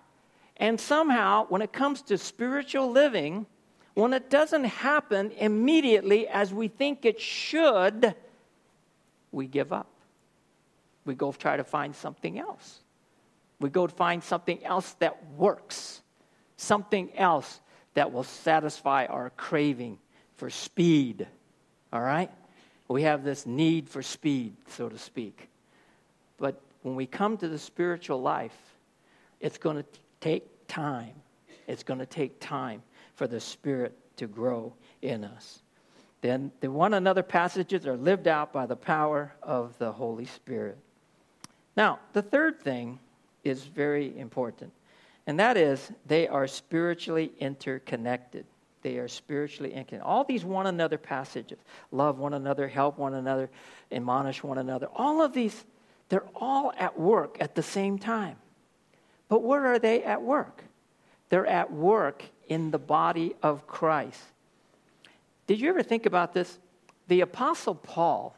And 0.58 0.80
somehow, 0.80 1.46
when 1.48 1.62
it 1.62 1.72
comes 1.72 2.02
to 2.02 2.18
spiritual 2.18 2.90
living, 2.90 3.46
when 3.94 4.12
it 4.12 4.30
doesn't 4.30 4.64
happen 4.64 5.32
immediately 5.32 6.28
as 6.28 6.52
we 6.52 6.68
think 6.68 7.04
it 7.04 7.20
should, 7.20 8.14
we 9.32 9.46
give 9.46 9.72
up 9.72 9.88
we 11.06 11.14
go 11.14 11.32
try 11.32 11.56
to 11.56 11.64
find 11.64 11.94
something 11.94 12.38
else. 12.38 12.80
We 13.60 13.70
go 13.70 13.86
to 13.86 13.94
find 13.94 14.22
something 14.22 14.62
else 14.64 14.92
that 14.98 15.24
works, 15.36 16.02
something 16.56 17.10
else 17.16 17.60
that 17.94 18.12
will 18.12 18.24
satisfy 18.24 19.06
our 19.06 19.30
craving 19.30 19.98
for 20.36 20.50
speed. 20.50 21.26
All 21.92 22.02
right? 22.02 22.30
We 22.88 23.02
have 23.02 23.24
this 23.24 23.46
need 23.46 23.88
for 23.88 24.02
speed, 24.02 24.54
so 24.68 24.88
to 24.88 24.98
speak. 24.98 25.48
But 26.36 26.60
when 26.82 26.96
we 26.96 27.06
come 27.06 27.38
to 27.38 27.48
the 27.48 27.58
spiritual 27.58 28.20
life, 28.20 28.56
it's 29.40 29.58
going 29.58 29.76
to 29.76 29.84
take 30.20 30.44
time. 30.68 31.14
It's 31.66 31.82
going 31.82 32.00
to 32.00 32.06
take 32.06 32.38
time 32.40 32.82
for 33.14 33.26
the 33.26 33.40
Spirit 33.40 33.96
to 34.16 34.26
grow 34.26 34.74
in 35.02 35.24
us. 35.24 35.60
Then 36.20 36.50
the 36.60 36.70
one 36.70 36.94
another 36.94 37.22
passages 37.22 37.86
are 37.86 37.96
lived 37.96 38.26
out 38.26 38.52
by 38.52 38.66
the 38.66 38.76
power 38.76 39.32
of 39.42 39.78
the 39.78 39.92
Holy 39.92 40.24
Spirit. 40.24 40.78
Now, 41.76 41.98
the 42.14 42.22
third 42.22 42.60
thing 42.60 42.98
is 43.44 43.62
very 43.64 44.18
important, 44.18 44.72
and 45.26 45.38
that 45.38 45.56
is 45.56 45.90
they 46.06 46.26
are 46.26 46.46
spiritually 46.46 47.32
interconnected. 47.38 48.46
They 48.82 48.98
are 48.98 49.08
spiritually 49.08 49.70
interconnected. 49.70 50.06
All 50.06 50.24
these 50.24 50.44
one 50.44 50.66
another 50.66 50.98
passages 50.98 51.58
love 51.92 52.18
one 52.18 52.34
another, 52.34 52.66
help 52.66 52.98
one 52.98 53.14
another, 53.14 53.50
admonish 53.92 54.42
one 54.42 54.58
another 54.58 54.88
all 54.94 55.22
of 55.22 55.32
these, 55.32 55.64
they're 56.08 56.26
all 56.34 56.72
at 56.78 56.98
work 56.98 57.36
at 57.40 57.54
the 57.54 57.62
same 57.62 57.98
time. 57.98 58.36
But 59.28 59.42
where 59.42 59.66
are 59.66 59.78
they 59.78 60.02
at 60.02 60.22
work? 60.22 60.64
They're 61.28 61.46
at 61.46 61.72
work 61.72 62.24
in 62.48 62.70
the 62.70 62.78
body 62.78 63.34
of 63.42 63.66
Christ. 63.66 64.20
Did 65.46 65.60
you 65.60 65.68
ever 65.68 65.82
think 65.82 66.06
about 66.06 66.32
this? 66.32 66.58
The 67.08 67.20
Apostle 67.20 67.74
Paul, 67.74 68.36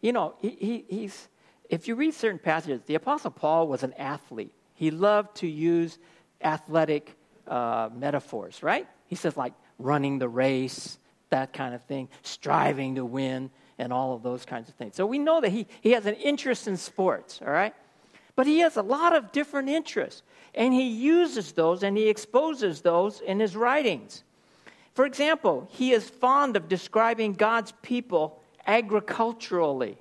you 0.00 0.12
know, 0.12 0.34
he, 0.40 0.50
he, 0.50 0.84
he's 0.88 1.28
if 1.68 1.88
you 1.88 1.94
read 1.94 2.14
certain 2.14 2.38
passages, 2.38 2.82
the 2.86 2.94
Apostle 2.94 3.30
Paul 3.30 3.68
was 3.68 3.82
an 3.82 3.92
athlete. 3.94 4.52
He 4.74 4.90
loved 4.90 5.36
to 5.38 5.46
use 5.46 5.98
athletic 6.42 7.16
uh, 7.46 7.88
metaphors, 7.94 8.62
right? 8.62 8.86
He 9.08 9.16
says, 9.16 9.36
like 9.36 9.52
running 9.78 10.18
the 10.18 10.28
race, 10.28 10.98
that 11.30 11.52
kind 11.52 11.74
of 11.74 11.82
thing, 11.84 12.08
striving 12.22 12.96
to 12.96 13.04
win, 13.04 13.50
and 13.78 13.92
all 13.92 14.14
of 14.14 14.22
those 14.22 14.44
kinds 14.44 14.68
of 14.68 14.74
things. 14.74 14.96
So 14.96 15.06
we 15.06 15.18
know 15.18 15.40
that 15.40 15.50
he, 15.50 15.66
he 15.80 15.92
has 15.92 16.06
an 16.06 16.14
interest 16.14 16.68
in 16.68 16.76
sports, 16.76 17.40
all 17.44 17.52
right? 17.52 17.74
But 18.36 18.46
he 18.46 18.60
has 18.60 18.76
a 18.76 18.82
lot 18.82 19.16
of 19.16 19.32
different 19.32 19.68
interests, 19.68 20.22
and 20.54 20.72
he 20.72 20.86
uses 20.88 21.52
those 21.52 21.82
and 21.82 21.96
he 21.96 22.08
exposes 22.08 22.82
those 22.82 23.20
in 23.20 23.40
his 23.40 23.56
writings. 23.56 24.22
For 24.94 25.04
example, 25.04 25.66
he 25.70 25.92
is 25.92 26.08
fond 26.08 26.56
of 26.56 26.68
describing 26.68 27.32
God's 27.32 27.72
people 27.82 28.40
agriculturally 28.66 29.98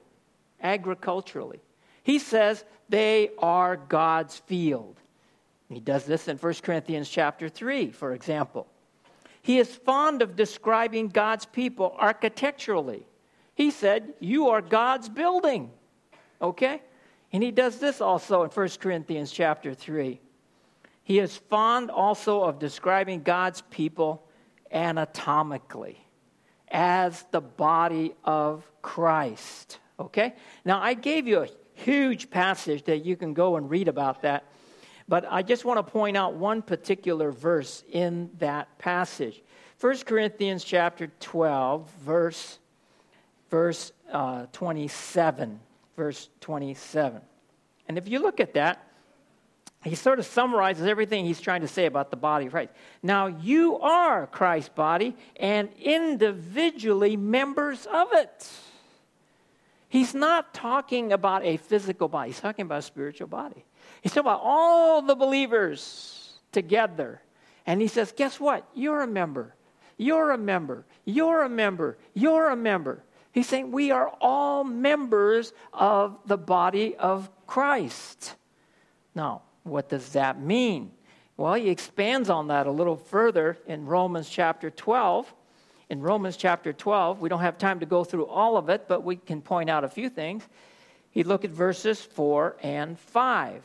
agriculturally. 0.65 1.61
He 2.03 2.19
says 2.19 2.65
they 2.89 3.29
are 3.39 3.77
God's 3.77 4.39
field. 4.39 4.99
He 5.69 5.79
does 5.79 6.05
this 6.05 6.27
in 6.27 6.37
1 6.37 6.53
Corinthians 6.55 7.09
chapter 7.09 7.49
3, 7.49 7.91
for 7.91 8.13
example. 8.13 8.67
He 9.41 9.59
is 9.59 9.73
fond 9.75 10.21
of 10.21 10.35
describing 10.35 11.09
God's 11.09 11.45
people 11.45 11.95
architecturally. 11.97 13.05
He 13.53 13.71
said, 13.71 14.13
You 14.19 14.49
are 14.49 14.61
God's 14.61 15.07
building. 15.07 15.71
Okay? 16.41 16.81
And 17.35 17.43
he 17.43 17.51
does 17.51 17.79
this 17.79 17.99
also 17.99 18.43
in 18.43 18.49
1 18.49 18.69
Corinthians 18.79 19.29
chapter 19.29 19.73
3. 19.73 20.21
He 21.03 21.19
is 21.19 21.35
fond 21.35 21.91
also 21.91 22.43
of 22.43 22.59
describing 22.59 23.23
God's 23.23 23.59
people 23.59 24.25
anatomically 24.71 25.99
as 26.69 27.25
the 27.31 27.41
body 27.41 28.15
of 28.23 28.63
Christ. 28.81 29.79
Okay? 29.99 30.33
Now, 30.63 30.81
I 30.81 30.93
gave 30.93 31.27
you 31.27 31.41
a 31.41 31.49
huge 31.73 32.29
passage 32.29 32.85
that 32.85 33.03
you 33.03 33.17
can 33.17 33.33
go 33.33 33.57
and 33.57 33.69
read 33.69 33.89
about 33.89 34.21
that, 34.21 34.45
but 35.09 35.25
I 35.29 35.41
just 35.41 35.65
want 35.65 35.85
to 35.85 35.91
point 35.91 36.15
out 36.15 36.35
one 36.35 36.61
particular 36.61 37.33
verse 37.33 37.83
in 37.91 38.29
that 38.37 38.77
passage. 38.77 39.43
1 39.81 39.97
Corinthians 40.05 40.63
chapter 40.63 41.11
12, 41.19 41.91
verse, 41.99 42.59
verse 43.49 43.91
uh, 44.09 44.45
27. 44.53 45.59
Verse 45.95 46.29
27. 46.41 47.21
And 47.87 47.97
if 47.97 48.07
you 48.07 48.19
look 48.19 48.39
at 48.39 48.53
that, 48.55 48.85
he 49.83 49.93
sort 49.93 50.17
of 50.17 50.25
summarizes 50.25 50.87
everything 50.87 51.25
he's 51.25 51.39
trying 51.39 51.61
to 51.61 51.67
say 51.67 51.85
about 51.85 52.09
the 52.09 52.17
body 52.17 52.47
of 52.47 52.51
Christ. 52.51 52.71
Now, 53.03 53.27
you 53.27 53.77
are 53.79 54.25
Christ's 54.25 54.69
body 54.69 55.15
and 55.35 55.69
individually 55.79 57.15
members 57.15 57.85
of 57.85 58.07
it. 58.13 58.49
He's 59.87 60.15
not 60.15 60.53
talking 60.53 61.13
about 61.13 61.45
a 61.45 61.57
physical 61.57 62.07
body, 62.07 62.31
he's 62.31 62.39
talking 62.39 62.65
about 62.65 62.79
a 62.79 62.81
spiritual 62.81 63.27
body. 63.27 63.63
He's 64.01 64.11
talking 64.11 64.27
about 64.27 64.41
all 64.43 65.03
the 65.03 65.15
believers 65.15 66.33
together. 66.51 67.21
And 67.67 67.79
he 67.79 67.87
says, 67.87 68.11
Guess 68.11 68.39
what? 68.39 68.67
You're 68.73 69.01
a 69.01 69.07
member. 69.07 69.55
You're 69.97 70.31
a 70.31 70.37
member. 70.37 70.85
You're 71.05 71.43
a 71.43 71.49
member. 71.49 71.97
You're 72.13 72.49
a 72.49 72.55
member. 72.55 73.03
He's 73.35 73.49
saying 73.49 73.73
we 73.73 73.91
are 73.91 74.07
all 74.21 74.63
members 74.63 75.51
of 75.73 76.17
the 76.25 76.37
body 76.37 76.95
of 76.95 77.29
Christ. 77.45 78.33
Now, 79.13 79.41
what 79.63 79.89
does 79.89 80.13
that 80.13 80.39
mean? 80.39 80.93
Well, 81.35 81.55
he 81.55 81.69
expands 81.69 82.29
on 82.29 82.47
that 82.47 82.65
a 82.65 82.71
little 82.71 82.95
further 82.95 83.57
in 83.67 83.85
Romans 83.85 84.29
chapter 84.29 84.69
12 84.69 85.33
in 85.89 86.01
Romans 86.01 86.37
chapter 86.37 86.71
12. 86.71 87.19
We 87.19 87.27
don't 87.27 87.41
have 87.41 87.57
time 87.57 87.81
to 87.81 87.85
go 87.85 88.05
through 88.05 88.25
all 88.27 88.55
of 88.55 88.69
it, 88.69 88.87
but 88.87 89.03
we 89.03 89.17
can 89.17 89.41
point 89.41 89.69
out 89.69 89.83
a 89.83 89.89
few 89.89 90.09
things. 90.09 90.47
He 91.11 91.23
look 91.23 91.43
at 91.43 91.51
verses 91.51 92.01
4 92.01 92.55
and 92.63 92.97
5. 92.97 93.63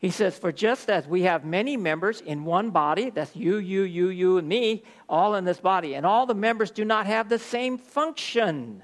He 0.00 0.10
says, 0.10 0.38
For 0.38 0.52
just 0.52 0.90
as 0.90 1.06
we 1.06 1.22
have 1.22 1.44
many 1.44 1.76
members 1.76 2.20
in 2.20 2.44
one 2.44 2.70
body, 2.70 3.10
that's 3.10 3.34
you, 3.34 3.56
you, 3.56 3.82
you, 3.82 4.08
you, 4.08 4.38
and 4.38 4.48
me, 4.48 4.84
all 5.08 5.34
in 5.34 5.44
this 5.44 5.60
body, 5.60 5.94
and 5.94 6.04
all 6.04 6.26
the 6.26 6.34
members 6.34 6.70
do 6.70 6.84
not 6.84 7.06
have 7.06 7.28
the 7.28 7.38
same 7.38 7.78
function. 7.78 8.82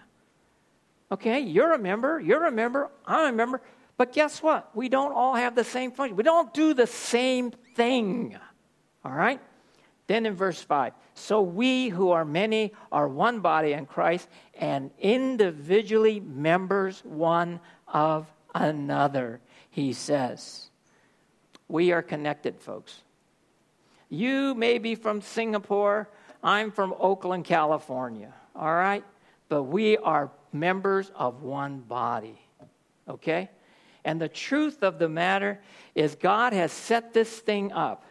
Okay, 1.11 1.41
you're 1.41 1.73
a 1.73 1.79
member, 1.79 2.19
you're 2.19 2.47
a 2.47 2.53
member, 2.53 2.91
I'm 3.07 3.35
a 3.35 3.37
member, 3.37 3.61
but 3.99 4.13
guess 4.13 4.43
what? 4.43 4.75
We 4.75 4.89
don't 4.89 5.13
all 5.13 5.35
have 5.35 5.55
the 5.55 5.65
same 5.65 5.93
function. 5.93 6.17
We 6.17 6.23
don't 6.23 6.53
do 6.55 6.73
the 6.73 6.87
same 6.87 7.53
thing. 7.77 8.39
All 9.05 9.13
right? 9.13 9.41
Then 10.07 10.25
in 10.27 10.35
verse 10.35 10.61
5, 10.61 10.95
so 11.15 11.43
we 11.43 11.89
who 11.89 12.11
are 12.11 12.25
many 12.25 12.73
are 12.91 13.07
one 13.07 13.41
body 13.41 13.75
in 13.75 13.87
Christ 13.87 14.29
and 14.55 14.91
individually 14.99 16.19
members 16.19 17.01
one 17.05 17.61
of 17.87 18.27
another, 18.55 19.41
he 19.71 19.93
says. 19.93 20.72
We 21.73 21.91
are 21.93 22.03
connected, 22.03 22.61
folks. 22.61 23.01
You 24.11 24.55
may 24.55 24.77
be 24.77 24.95
from 24.95 25.23
Singapore, 25.23 26.07
I'm 26.43 26.71
from 26.71 26.95
Oakland, 26.99 27.47
California, 27.47 28.35
all 28.55 28.75
right? 28.75 29.03
But 29.49 29.63
we 29.63 29.97
are 29.97 30.31
members 30.53 31.11
of 31.15 31.43
one 31.43 31.79
body, 31.79 32.39
okay? 33.09 33.49
And 34.05 34.21
the 34.21 34.29
truth 34.29 34.83
of 34.83 34.99
the 34.99 35.09
matter 35.09 35.61
is, 35.95 36.15
God 36.15 36.53
has 36.53 36.73
set 36.73 37.15
this 37.15 37.39
thing 37.39 37.73
up 37.73 38.05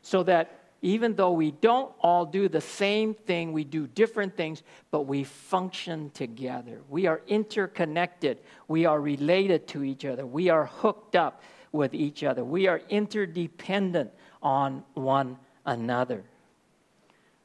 so 0.00 0.22
that 0.22 0.58
even 0.80 1.16
though 1.16 1.32
we 1.32 1.50
don't 1.50 1.92
all 2.00 2.24
do 2.24 2.48
the 2.48 2.62
same 2.62 3.12
thing, 3.12 3.52
we 3.52 3.64
do 3.64 3.86
different 3.88 4.38
things, 4.38 4.62
but 4.90 5.02
we 5.02 5.22
function 5.22 6.08
together. 6.14 6.80
We 6.88 7.04
are 7.04 7.20
interconnected. 7.26 8.38
We 8.68 8.86
are 8.86 8.98
related 8.98 9.68
to 9.68 9.84
each 9.84 10.06
other. 10.06 10.24
We 10.24 10.48
are 10.48 10.64
hooked 10.64 11.14
up 11.14 11.42
with 11.72 11.94
each 11.94 12.24
other. 12.24 12.44
We 12.44 12.66
are 12.66 12.80
interdependent 12.88 14.10
on 14.42 14.84
one 14.94 15.38
another. 15.64 16.24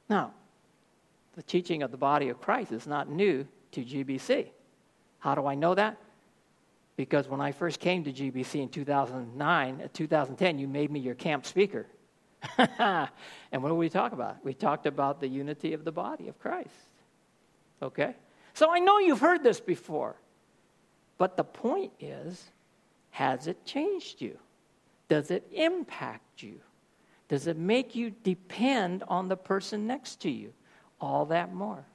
Now, 0.10 0.34
the 1.36 1.44
teaching 1.44 1.84
of 1.84 1.92
the 1.92 1.98
body 1.98 2.30
of 2.30 2.42
Christ 2.42 2.72
is 2.72 2.86
not 2.86 3.10
new 3.10 3.48
to 3.72 3.84
GBC. 3.84 4.48
How 5.20 5.36
do 5.36 5.46
I 5.46 5.56
know 5.56 5.76
that? 5.76 5.98
Because 6.98 7.28
when 7.28 7.42
I 7.42 7.52
first 7.52 7.80
came 7.80 8.04
to 8.04 8.12
GBC 8.12 8.62
in 8.62 8.70
2009, 8.70 9.82
uh, 9.82 9.88
2010, 9.94 10.60
you 10.60 10.68
made 10.68 10.92
me 10.92 11.00
your 11.00 11.16
camp 11.16 11.46
speaker. 11.46 11.88
and 12.58 13.10
what 13.52 13.70
did 13.70 13.76
we 13.76 13.90
talk 13.90 14.12
about? 14.12 14.44
We 14.44 14.54
talked 14.54 14.86
about 14.86 15.20
the 15.20 15.28
unity 15.28 15.74
of 15.74 15.86
the 15.86 15.92
body 15.92 16.28
of 16.28 16.38
Christ. 16.40 16.70
Okay? 17.82 18.16
So 18.54 18.72
I 18.72 18.80
know 18.80 19.00
you've 19.00 19.20
heard 19.20 19.44
this 19.44 19.60
before. 19.60 20.16
But 21.18 21.38
the 21.38 21.44
point 21.44 21.92
is 22.00 22.44
has 23.12 23.48
it 23.48 23.64
changed 23.66 24.22
you? 24.22 24.38
Does 25.08 25.32
it 25.32 25.48
impact 25.52 26.42
you? 26.42 26.60
Does 27.28 27.48
it 27.48 27.58
make 27.58 27.96
you 27.96 28.10
depend 28.24 29.04
on 29.08 29.28
the 29.28 29.38
person 29.38 29.88
next 29.88 30.22
to 30.22 30.30
you 30.30 30.54
all 31.00 31.26
that 31.28 31.54
more? 31.54 31.86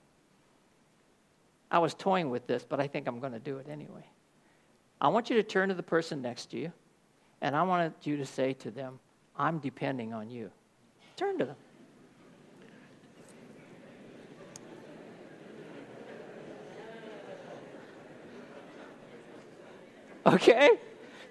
I 1.70 1.79
was 1.79 1.94
toying 1.94 2.31
with 2.31 2.46
this, 2.46 2.64
but 2.68 2.81
I 2.81 2.87
think 2.87 3.09
I'm 3.09 3.20
going 3.20 3.33
to 3.33 3.38
do 3.38 3.59
it 3.59 3.66
anyway. 3.68 4.05
I 5.00 5.09
want 5.09 5.29
you 5.29 5.37
to 5.37 5.42
turn 5.42 5.68
to 5.68 5.74
the 5.74 5.83
person 5.83 6.22
next 6.22 6.50
to 6.52 6.59
you, 6.59 6.72
and 7.40 7.57
I 7.57 7.62
want 7.62 7.94
you 8.05 8.16
to 8.16 8.24
say 8.24 8.52
to 8.55 8.70
them, 8.70 8.98
I'm 9.37 9.59
depending 9.59 10.14
on 10.14 10.31
you. 10.31 10.50
Turn 11.16 11.38
to 11.38 11.44
them. 11.44 11.57
Okay? 20.26 20.70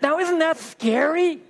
Now, 0.02 0.20
isn't 0.20 0.40
that 0.40 0.58
scary? 0.58 1.42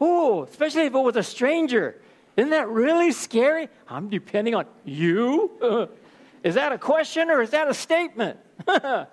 Oh, 0.00 0.44
especially 0.44 0.82
if 0.82 0.94
it 0.94 0.98
was 0.98 1.16
a 1.16 1.22
stranger. 1.22 2.00
Isn't 2.36 2.50
that 2.50 2.68
really 2.68 3.12
scary? 3.12 3.68
I'm 3.88 4.08
depending 4.08 4.54
on 4.54 4.66
you. 4.84 5.88
is 6.42 6.56
that 6.56 6.72
a 6.72 6.78
question 6.78 7.30
or 7.30 7.42
is 7.42 7.50
that 7.50 7.68
a 7.68 7.74
statement? 7.74 8.38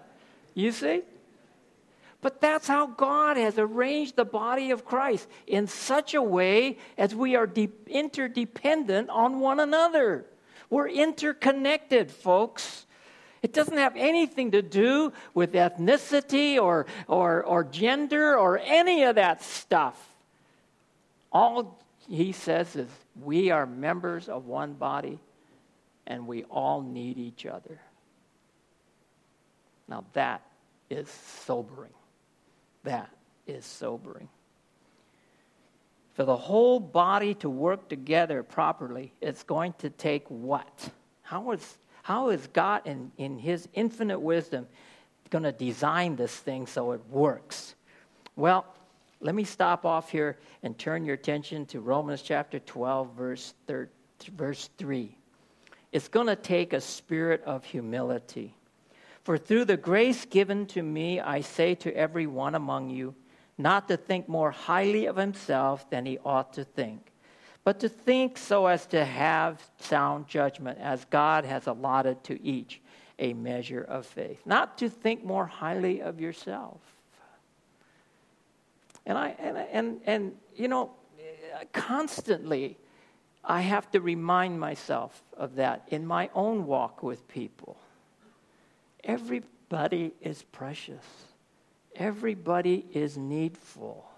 you 0.56 0.72
see? 0.72 1.04
But 2.22 2.40
that's 2.40 2.68
how 2.68 2.88
God 2.88 3.38
has 3.38 3.58
arranged 3.58 4.16
the 4.16 4.26
body 4.26 4.72
of 4.72 4.86
Christ 4.86 5.28
in 5.48 5.68
such 5.68 6.14
a 6.14 6.22
way 6.22 6.78
as 6.98 7.16
we 7.16 7.36
are 7.36 7.48
de- 7.48 7.72
interdependent 7.88 9.10
on 9.10 9.40
one 9.40 9.60
another. 9.60 10.26
We're 10.70 10.88
interconnected, 10.88 12.12
folks. 12.12 12.86
It 13.42 13.54
doesn't 13.54 13.78
have 13.78 13.96
anything 13.96 14.52
to 14.52 14.62
do 14.62 15.14
with 15.34 15.54
ethnicity 15.54 16.62
or, 16.62 16.86
or, 17.08 17.44
or 17.44 17.64
gender 17.64 18.38
or 18.38 18.60
any 18.60 19.04
of 19.04 19.16
that 19.16 19.42
stuff. 19.42 20.00
All 21.32 21.80
he 22.08 22.32
says 22.32 22.76
is 22.76 22.90
we 23.20 23.50
are 23.50 23.66
members 23.66 24.30
of 24.30 24.46
one 24.46 24.74
body 24.74 25.20
and 26.06 26.28
we 26.28 26.44
all 26.46 26.82
need 26.82 27.18
each 27.18 27.46
other. 27.46 27.80
Now 29.88 30.06
that 30.14 30.42
is 30.90 31.10
sobering. 31.10 31.94
That 32.84 33.10
is 33.48 33.66
sobering. 33.66 34.30
For 36.14 36.26
the 36.26 36.38
whole 36.38 36.80
body 36.80 37.34
to 37.36 37.50
work 37.50 37.88
together 37.90 38.44
properly, 38.44 39.14
it's 39.22 39.44
going 39.44 39.74
to 39.80 39.90
take 39.90 40.26
what? 40.28 40.90
How 41.22 41.52
is, 41.52 41.78
how 42.04 42.30
is 42.30 42.48
God, 42.48 42.82
in, 42.86 43.12
in 43.18 43.38
His 43.38 43.68
infinite 43.74 44.20
wisdom, 44.20 44.68
going 45.30 45.44
to 45.44 45.52
design 45.52 46.16
this 46.16 46.36
thing 46.36 46.68
so 46.68 46.92
it 46.92 47.02
works? 47.10 47.76
Well, 48.36 48.66
let 49.20 49.36
me 49.36 49.44
stop 49.44 49.86
off 49.86 50.12
here 50.12 50.38
and 50.64 50.78
turn 50.78 51.06
your 51.06 51.16
attention 51.16 51.66
to 51.68 51.80
Romans 51.80 52.22
chapter 52.22 52.60
12, 52.60 53.14
verse, 53.14 53.54
thir- 53.68 53.90
verse 54.36 54.70
3. 54.78 55.16
It's 55.92 56.08
going 56.08 56.28
to 56.28 56.36
take 56.36 56.74
a 56.74 56.82
spirit 56.82 57.44
of 57.44 57.64
humility. 57.64 58.56
For 59.24 59.38
through 59.38 59.66
the 59.66 59.78
grace 59.78 60.26
given 60.26 60.66
to 60.68 60.82
me, 60.82 61.20
I 61.20 61.42
say 61.42 61.76
to 61.76 61.96
every 61.96 62.26
one 62.26 62.56
among 62.56 62.90
you, 62.90 63.14
not 63.58 63.88
to 63.90 63.98
think 63.98 64.28
more 64.28 64.52
highly 64.52 65.06
of 65.06 65.16
himself 65.16 65.88
than 65.90 66.06
he 66.06 66.18
ought 66.26 66.54
to 66.54 66.64
think, 66.64 67.11
but 67.64 67.80
to 67.82 67.90
think 67.90 68.38
so 68.38 68.66
as 68.66 68.86
to 68.88 69.06
have 69.06 69.62
sound 69.80 70.28
judgment, 70.28 70.80
as 70.80 71.06
God 71.06 71.46
has 71.46 71.68
allotted 71.68 72.24
to 72.26 72.42
each 72.44 72.82
a 73.20 73.34
measure 73.34 73.82
of 73.82 74.06
faith. 74.06 74.42
Not 74.46 74.78
to 74.80 74.90
think 74.90 75.24
more 75.24 75.46
highly 75.46 76.02
of 76.02 76.20
yourself. 76.20 76.80
And 79.06 79.18
I 79.18 79.36
and 79.40 79.58
and, 79.58 80.02
and 80.06 80.36
you 80.56 80.68
know, 80.68 80.92
constantly 81.72 82.78
I 83.44 83.62
have 83.62 83.90
to 83.92 84.02
remind 84.02 84.60
myself 84.60 85.24
of 85.36 85.56
that 85.56 85.84
in 85.88 86.06
my 86.06 86.30
own 86.34 86.66
walk 86.66 87.02
with 87.02 87.28
people. 87.28 87.78
Everybody 89.04 90.14
is 90.22 90.44
precious. 90.44 91.06
Everybody 91.96 92.86
is 92.94 93.18
needful. 93.18 94.11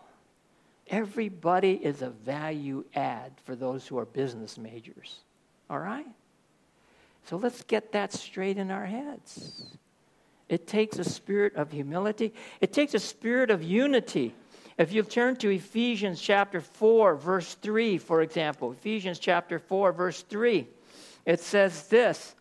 Everybody 0.88 1.74
is 1.74 2.02
a 2.02 2.10
value 2.10 2.86
add 2.94 3.34
for 3.46 3.56
those 3.56 3.88
who 3.88 3.98
are 3.98 4.06
business 4.06 4.58
majors. 4.58 5.20
All 5.70 5.80
right? 5.80 6.06
So 7.26 7.38
let's 7.38 7.64
get 7.64 7.94
that 7.94 8.12
straight 8.12 8.58
in 8.58 8.70
our 8.70 8.86
heads. 8.86 9.78
It 10.50 10.68
takes 10.68 11.00
a 11.00 11.04
spirit 11.04 11.56
of 11.56 11.72
humility, 11.72 12.34
it 12.62 12.74
takes 12.74 12.94
a 12.94 13.00
spirit 13.00 13.50
of 13.50 13.64
unity. 13.64 14.34
If 14.76 14.92
you 14.92 15.04
turn 15.04 15.36
to 15.38 15.50
Ephesians 15.50 16.20
chapter 16.20 16.60
4, 16.60 17.16
verse 17.16 17.54
3, 17.56 18.00
for 18.00 18.24
example, 18.24 18.72
Ephesians 18.72 19.20
chapter 19.20 19.60
4, 19.60 19.92
verse 19.92 20.24
3, 20.24 20.68
it 21.26 21.40
says 21.40 21.88
this 21.88 22.36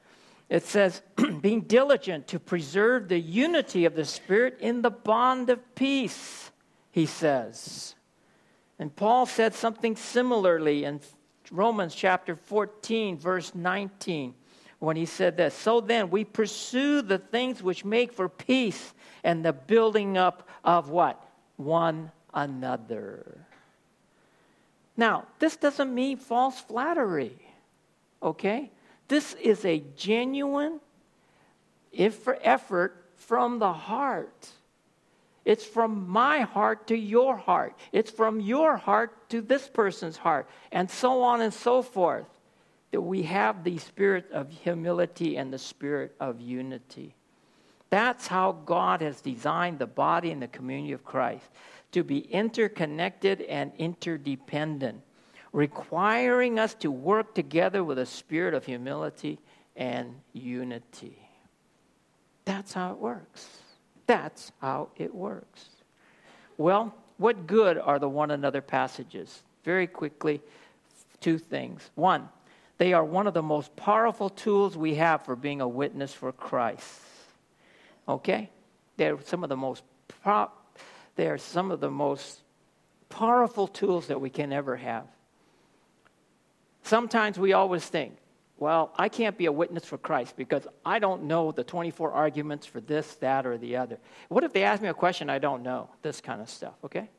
it 0.52 0.64
says, 0.64 1.00
being 1.40 1.62
diligent 1.62 2.28
to 2.28 2.38
preserve 2.38 3.08
the 3.08 3.18
unity 3.18 3.86
of 3.86 3.94
the 3.94 4.04
Spirit 4.04 4.58
in 4.60 4.82
the 4.82 4.90
bond 4.90 5.48
of 5.48 5.74
peace, 5.74 6.50
he 6.90 7.06
says. 7.06 7.94
And 8.82 8.96
Paul 8.96 9.26
said 9.26 9.54
something 9.54 9.94
similarly 9.94 10.82
in 10.82 11.00
Romans 11.52 11.94
chapter 11.94 12.34
14, 12.34 13.16
verse 13.16 13.54
19, 13.54 14.34
when 14.80 14.96
he 14.96 15.06
said 15.06 15.36
this 15.36 15.54
So 15.54 15.80
then, 15.80 16.10
we 16.10 16.24
pursue 16.24 17.00
the 17.00 17.18
things 17.18 17.62
which 17.62 17.84
make 17.84 18.12
for 18.12 18.28
peace 18.28 18.92
and 19.22 19.44
the 19.44 19.52
building 19.52 20.18
up 20.18 20.48
of 20.64 20.88
what? 20.88 21.24
One 21.58 22.10
another. 22.34 23.46
Now, 24.96 25.26
this 25.38 25.54
doesn't 25.54 25.94
mean 25.94 26.16
false 26.16 26.58
flattery, 26.58 27.38
okay? 28.20 28.72
This 29.06 29.34
is 29.34 29.64
a 29.64 29.80
genuine 29.96 30.80
effort 31.94 33.04
from 33.14 33.60
the 33.60 33.72
heart. 33.72 34.48
It's 35.44 35.64
from 35.64 36.08
my 36.08 36.40
heart 36.40 36.86
to 36.88 36.96
your 36.96 37.36
heart. 37.36 37.74
It's 37.90 38.10
from 38.10 38.40
your 38.40 38.76
heart 38.76 39.28
to 39.30 39.40
this 39.40 39.68
person's 39.68 40.16
heart, 40.16 40.48
and 40.70 40.90
so 40.90 41.22
on 41.22 41.40
and 41.40 41.52
so 41.52 41.82
forth. 41.82 42.26
That 42.92 43.00
we 43.00 43.22
have 43.22 43.64
the 43.64 43.78
spirit 43.78 44.30
of 44.32 44.50
humility 44.50 45.36
and 45.38 45.52
the 45.52 45.58
spirit 45.58 46.14
of 46.20 46.40
unity. 46.40 47.14
That's 47.88 48.26
how 48.26 48.52
God 48.52 49.00
has 49.00 49.20
designed 49.20 49.78
the 49.78 49.86
body 49.86 50.30
and 50.30 50.42
the 50.42 50.48
community 50.48 50.92
of 50.92 51.04
Christ 51.04 51.44
to 51.92 52.04
be 52.04 52.18
interconnected 52.18 53.42
and 53.42 53.72
interdependent, 53.78 55.00
requiring 55.52 56.58
us 56.58 56.74
to 56.76 56.90
work 56.90 57.34
together 57.34 57.82
with 57.82 57.98
a 57.98 58.06
spirit 58.06 58.54
of 58.54 58.64
humility 58.64 59.38
and 59.76 60.14
unity. 60.32 61.18
That's 62.44 62.72
how 62.72 62.92
it 62.92 62.98
works. 62.98 63.61
That's 64.06 64.52
how 64.60 64.88
it 64.96 65.14
works. 65.14 65.68
Well, 66.58 66.94
what 67.18 67.46
good 67.46 67.78
are 67.78 67.98
the 67.98 68.08
one 68.08 68.30
another 68.30 68.60
passages? 68.60 69.42
Very 69.64 69.86
quickly, 69.86 70.40
two 71.20 71.38
things. 71.38 71.90
One, 71.94 72.28
they 72.78 72.92
are 72.92 73.04
one 73.04 73.26
of 73.26 73.34
the 73.34 73.42
most 73.42 73.74
powerful 73.76 74.28
tools 74.28 74.76
we 74.76 74.96
have 74.96 75.24
for 75.24 75.36
being 75.36 75.60
a 75.60 75.68
witness 75.68 76.12
for 76.12 76.32
Christ. 76.32 77.00
Okay? 78.08 78.50
They're 78.96 79.20
some 79.22 79.42
of 79.44 79.48
the 79.48 79.56
most 79.56 79.84
pro- 80.08 80.50
they 81.16 81.28
are 81.28 81.38
some 81.38 81.70
of 81.70 81.80
the 81.80 81.90
most 81.90 82.40
powerful 83.08 83.68
tools 83.68 84.06
that 84.08 84.20
we 84.20 84.30
can 84.30 84.52
ever 84.52 84.76
have. 84.76 85.06
Sometimes 86.82 87.38
we 87.38 87.52
always 87.52 87.84
think, 87.84 88.16
well, 88.62 88.92
I 88.96 89.08
can't 89.08 89.36
be 89.36 89.46
a 89.46 89.52
witness 89.52 89.84
for 89.84 89.98
Christ 89.98 90.36
because 90.36 90.68
I 90.86 91.00
don't 91.00 91.24
know 91.24 91.50
the 91.50 91.64
24 91.64 92.12
arguments 92.12 92.64
for 92.64 92.80
this, 92.80 93.16
that, 93.16 93.44
or 93.44 93.58
the 93.58 93.74
other. 93.74 93.98
What 94.28 94.44
if 94.44 94.52
they 94.52 94.62
ask 94.62 94.80
me 94.80 94.86
a 94.86 94.94
question 94.94 95.28
I 95.28 95.40
don't 95.40 95.64
know? 95.64 95.90
This 96.02 96.20
kind 96.20 96.40
of 96.40 96.48
stuff, 96.48 96.74
okay? 96.84 97.10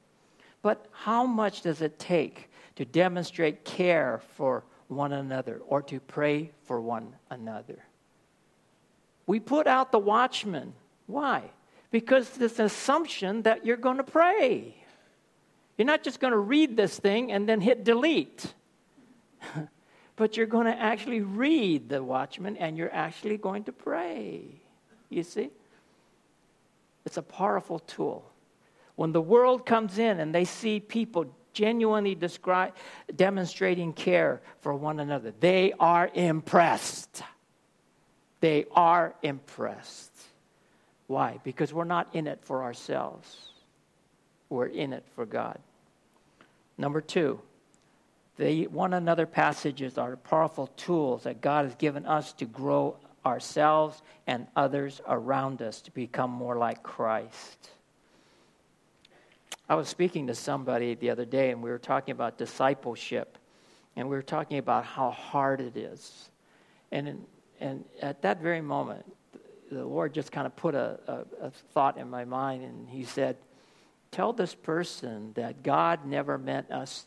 But 0.61 0.85
how 0.93 1.25
much 1.25 1.59
does 1.59 1.81
it 1.81 1.99
take 1.99 2.49
to 2.77 2.85
demonstrate 2.85 3.65
care 3.65 4.21
for 4.37 4.63
one 4.87 5.11
another 5.11 5.59
or 5.67 5.81
to 5.81 5.99
pray 5.99 6.51
for 6.63 6.79
one 6.79 7.13
another? 7.29 7.83
We 9.27 9.41
put 9.41 9.67
out 9.67 9.91
the 9.91 9.99
watchman. 9.99 10.73
Why? 11.07 11.43
Because 11.91 12.37
an 12.37 12.65
assumption 12.65 13.41
that 13.41 13.65
you're 13.65 13.75
going 13.75 13.97
to 13.97 14.05
pray. 14.05 14.77
You're 15.77 15.87
not 15.87 16.03
just 16.03 16.21
going 16.21 16.31
to 16.31 16.39
read 16.39 16.77
this 16.77 16.97
thing 16.97 17.33
and 17.33 17.49
then 17.49 17.59
hit 17.59 17.83
delete. 17.83 18.53
but 20.15 20.37
you're 20.37 20.45
going 20.45 20.65
to 20.65 20.79
actually 20.79 21.21
read 21.21 21.89
the 21.89 22.03
watchman 22.03 22.57
and 22.57 22.77
you're 22.77 22.93
actually 22.93 23.37
going 23.37 23.63
to 23.63 23.71
pray. 23.71 24.41
You 25.09 25.23
see? 25.23 25.49
It's 27.05 27.17
a 27.17 27.21
powerful 27.21 27.79
tool. 27.79 28.23
When 28.95 29.11
the 29.11 29.21
world 29.21 29.65
comes 29.65 29.97
in 29.97 30.19
and 30.19 30.33
they 30.33 30.45
see 30.45 30.79
people 30.79 31.25
genuinely 31.53 32.15
describe, 32.15 32.73
demonstrating 33.15 33.93
care 33.93 34.41
for 34.61 34.73
one 34.73 34.99
another, 34.99 35.33
they 35.39 35.73
are 35.79 36.09
impressed. 36.13 37.23
They 38.39 38.65
are 38.71 39.15
impressed. 39.21 40.11
Why? 41.07 41.39
Because 41.43 41.73
we're 41.73 41.83
not 41.83 42.09
in 42.13 42.27
it 42.27 42.39
for 42.43 42.63
ourselves, 42.63 43.51
we're 44.49 44.67
in 44.67 44.93
it 44.93 45.03
for 45.15 45.25
God. 45.25 45.59
Number 46.77 47.01
two, 47.01 47.39
the 48.37 48.67
one 48.67 48.93
another 48.93 49.25
passages 49.25 49.97
are 49.97 50.15
powerful 50.15 50.67
tools 50.75 51.23
that 51.23 51.41
God 51.41 51.65
has 51.65 51.75
given 51.75 52.05
us 52.05 52.33
to 52.33 52.45
grow 52.45 52.97
ourselves 53.25 54.01
and 54.27 54.47
others 54.55 55.01
around 55.07 55.61
us 55.61 55.81
to 55.81 55.91
become 55.91 56.31
more 56.31 56.57
like 56.57 56.83
Christ. 56.83 57.69
I 59.69 59.75
was 59.75 59.87
speaking 59.87 60.27
to 60.27 60.35
somebody 60.35 60.95
the 60.95 61.09
other 61.09 61.25
day, 61.25 61.51
and 61.51 61.61
we 61.61 61.69
were 61.69 61.79
talking 61.79 62.11
about 62.11 62.37
discipleship, 62.37 63.37
and 63.95 64.09
we 64.09 64.15
were 64.15 64.21
talking 64.21 64.57
about 64.57 64.83
how 64.83 65.11
hard 65.11 65.61
it 65.61 65.77
is. 65.77 66.29
And, 66.91 67.07
in, 67.07 67.25
and 67.59 67.85
at 68.01 68.21
that 68.23 68.41
very 68.41 68.61
moment, 68.61 69.05
the 69.71 69.85
Lord 69.85 70.13
just 70.13 70.31
kind 70.31 70.45
of 70.45 70.55
put 70.55 70.75
a, 70.75 70.99
a, 71.07 71.45
a 71.45 71.51
thought 71.73 71.97
in 71.97 72.09
my 72.09 72.25
mind, 72.25 72.63
and 72.63 72.89
He 72.89 73.03
said, 73.03 73.37
Tell 74.11 74.33
this 74.33 74.53
person 74.53 75.31
that 75.33 75.63
God 75.63 76.05
never 76.05 76.37
meant 76.37 76.69
us 76.69 77.05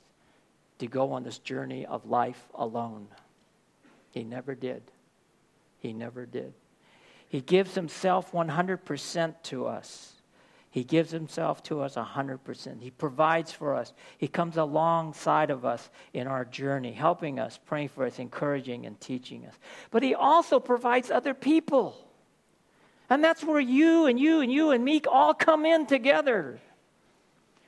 to 0.79 0.87
go 0.87 1.13
on 1.13 1.23
this 1.23 1.39
journey 1.39 1.87
of 1.87 2.07
life 2.07 2.49
alone. 2.55 3.09
He 4.11 4.25
never 4.25 4.55
did. 4.55 4.83
He 5.81 5.93
never 5.93 6.27
did. 6.27 6.53
He 7.29 7.41
gives 7.41 7.75
himself 7.75 8.33
100% 8.33 9.35
to 9.45 9.67
us. 9.67 10.13
He 10.71 10.85
gives 10.85 11.11
himself 11.11 11.63
to 11.65 11.81
us 11.81 11.95
100%. 11.95 12.83
He 12.83 12.91
provides 12.91 13.51
for 13.51 13.75
us. 13.75 13.95
He 14.19 14.29
comes 14.29 14.59
alongside 14.59 15.51
of 15.51 15.65
us 15.65 15.89
in 16.13 16.27
our 16.27 16.45
journey, 16.45 16.93
helping 16.93 17.39
us, 17.39 17.59
praying 17.65 17.89
for 17.89 18.05
us, 18.05 18.19
encouraging 18.19 18.85
and 18.85 19.01
teaching 19.01 19.47
us. 19.47 19.55
But 19.91 20.03
he 20.03 20.15
also 20.15 20.61
provides 20.61 21.11
other 21.11 21.33
people. 21.33 21.97
And 23.09 23.25
that's 23.25 23.43
where 23.43 23.61
you 23.61 24.07
and 24.07 24.21
you 24.21 24.41
and 24.41 24.53
you 24.53 24.71
and 24.71 24.85
me 24.85 25.01
all 25.11 25.33
come 25.33 25.65
in 25.65 25.87
together. 25.87 26.61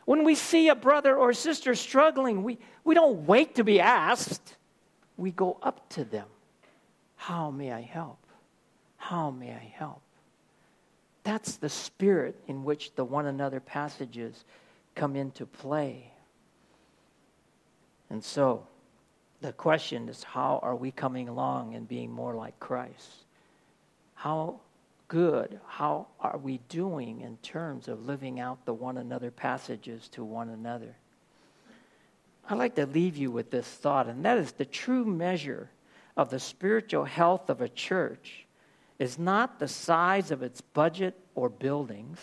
When 0.08 0.24
we 0.24 0.36
see 0.36 0.70
a 0.70 0.74
brother 0.74 1.14
or 1.14 1.34
sister 1.34 1.74
struggling, 1.74 2.42
we, 2.42 2.56
we 2.82 2.94
don't 2.94 3.26
wait 3.26 3.56
to 3.56 3.62
be 3.62 3.78
asked. 3.78 4.56
We 5.18 5.32
go 5.32 5.58
up 5.62 5.86
to 5.90 6.04
them. 6.06 6.26
How 7.16 7.50
may 7.50 7.72
I 7.72 7.82
help? 7.82 8.16
How 8.96 9.30
may 9.30 9.50
I 9.50 9.70
help? 9.76 10.00
That's 11.24 11.56
the 11.56 11.68
spirit 11.68 12.40
in 12.46 12.64
which 12.64 12.94
the 12.94 13.04
one 13.04 13.26
another 13.26 13.60
passages 13.60 14.46
come 14.94 15.14
into 15.14 15.44
play. 15.44 16.10
And 18.08 18.24
so, 18.24 18.66
the 19.42 19.52
question 19.52 20.08
is 20.08 20.24
how 20.24 20.58
are 20.62 20.74
we 20.74 20.90
coming 20.90 21.28
along 21.28 21.74
and 21.74 21.86
being 21.86 22.10
more 22.10 22.34
like 22.34 22.58
Christ? 22.58 23.26
How 24.14 24.60
good? 25.08 25.58
How 25.66 26.06
are 26.20 26.38
we 26.38 26.58
doing 26.68 27.22
in 27.22 27.38
terms 27.38 27.88
of 27.88 28.06
living 28.06 28.38
out 28.38 28.64
the 28.64 28.74
one 28.74 28.98
another 28.98 29.30
passages 29.30 30.08
to 30.10 30.22
one 30.22 30.50
another? 30.50 30.94
I'd 32.48 32.58
like 32.58 32.76
to 32.76 32.86
leave 32.86 33.16
you 33.16 33.30
with 33.30 33.50
this 33.50 33.66
thought, 33.66 34.06
and 34.06 34.24
that 34.24 34.38
is 34.38 34.52
the 34.52 34.64
true 34.64 35.04
measure 35.04 35.70
of 36.16 36.30
the 36.30 36.38
spiritual 36.38 37.04
health 37.04 37.50
of 37.50 37.60
a 37.60 37.68
church 37.68 38.46
is 38.98 39.18
not 39.18 39.58
the 39.58 39.68
size 39.68 40.30
of 40.30 40.42
its 40.42 40.60
budget 40.60 41.14
or 41.34 41.48
buildings, 41.48 42.18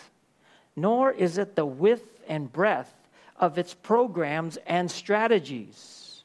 nor 0.74 1.10
is 1.10 1.38
it 1.38 1.56
the 1.56 1.64
width 1.64 2.20
and 2.28 2.52
breadth 2.52 2.92
of 3.38 3.58
its 3.58 3.74
programs 3.74 4.58
and 4.66 4.90
strategies. 4.90 6.24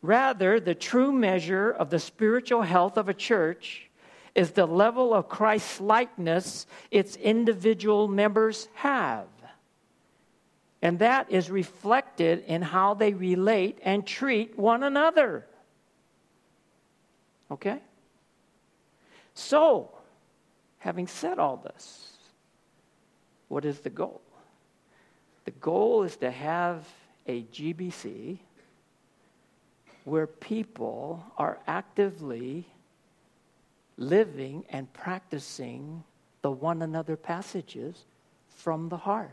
Rather, 0.00 0.60
the 0.60 0.74
true 0.74 1.12
measure 1.12 1.70
of 1.70 1.90
the 1.90 1.98
spiritual 1.98 2.62
health 2.62 2.96
of 2.96 3.08
a 3.08 3.14
church 3.14 3.87
is 4.38 4.52
the 4.52 4.66
level 4.66 5.12
of 5.12 5.28
Christ 5.28 5.80
likeness 5.80 6.64
its 6.92 7.16
individual 7.16 8.06
members 8.06 8.68
have. 8.74 9.26
And 10.80 11.00
that 11.00 11.32
is 11.32 11.50
reflected 11.50 12.44
in 12.46 12.62
how 12.62 12.94
they 12.94 13.14
relate 13.14 13.80
and 13.82 14.06
treat 14.06 14.56
one 14.56 14.84
another. 14.84 15.44
Okay? 17.50 17.80
So, 19.34 19.90
having 20.78 21.08
said 21.08 21.40
all 21.40 21.56
this, 21.56 22.12
what 23.48 23.64
is 23.64 23.80
the 23.80 23.90
goal? 23.90 24.20
The 25.46 25.50
goal 25.50 26.04
is 26.04 26.16
to 26.18 26.30
have 26.30 26.86
a 27.26 27.42
GBC 27.42 28.38
where 30.04 30.28
people 30.28 31.24
are 31.36 31.58
actively 31.66 32.68
living 33.98 34.64
and 34.70 34.90
practicing 34.92 36.04
the 36.40 36.50
one 36.50 36.80
another 36.80 37.16
passages 37.16 38.04
from 38.48 38.88
the 38.88 38.96
heart. 38.96 39.30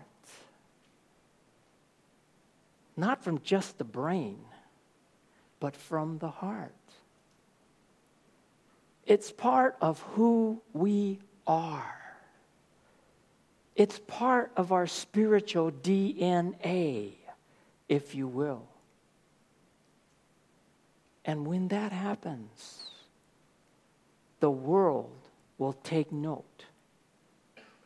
Not 2.98 3.24
from 3.24 3.40
just 3.44 3.78
the 3.78 3.84
brain, 3.84 4.40
but 5.60 5.76
from 5.76 6.18
the 6.18 6.30
heart. 6.30 6.74
It's 9.06 9.32
part 9.32 9.78
of 9.82 10.02
who 10.02 10.62
we 10.74 11.20
are. 11.46 11.96
It's 13.76 14.00
part 14.08 14.52
of 14.56 14.72
our 14.72 14.88
spiritual 14.88 15.72
DNA, 15.72 17.12
if 17.88 18.16
you 18.16 18.28
will. 18.28 18.64
And 21.26 21.46
when 21.46 21.68
that 21.68 21.92
happens, 21.92 22.90
the 24.46 24.52
world 24.52 25.10
will 25.58 25.74
take 25.74 26.12
note. 26.12 26.66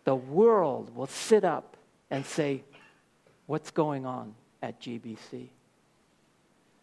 The 0.03 0.13
world 0.13 0.93
will 0.93 1.07
sit 1.07 1.45
up 1.45 1.77
and 2.11 2.25
say, 2.25 2.65
What's 3.45 3.71
going 3.71 4.05
on 4.05 4.35
at 4.61 4.81
GBC? 4.81 5.47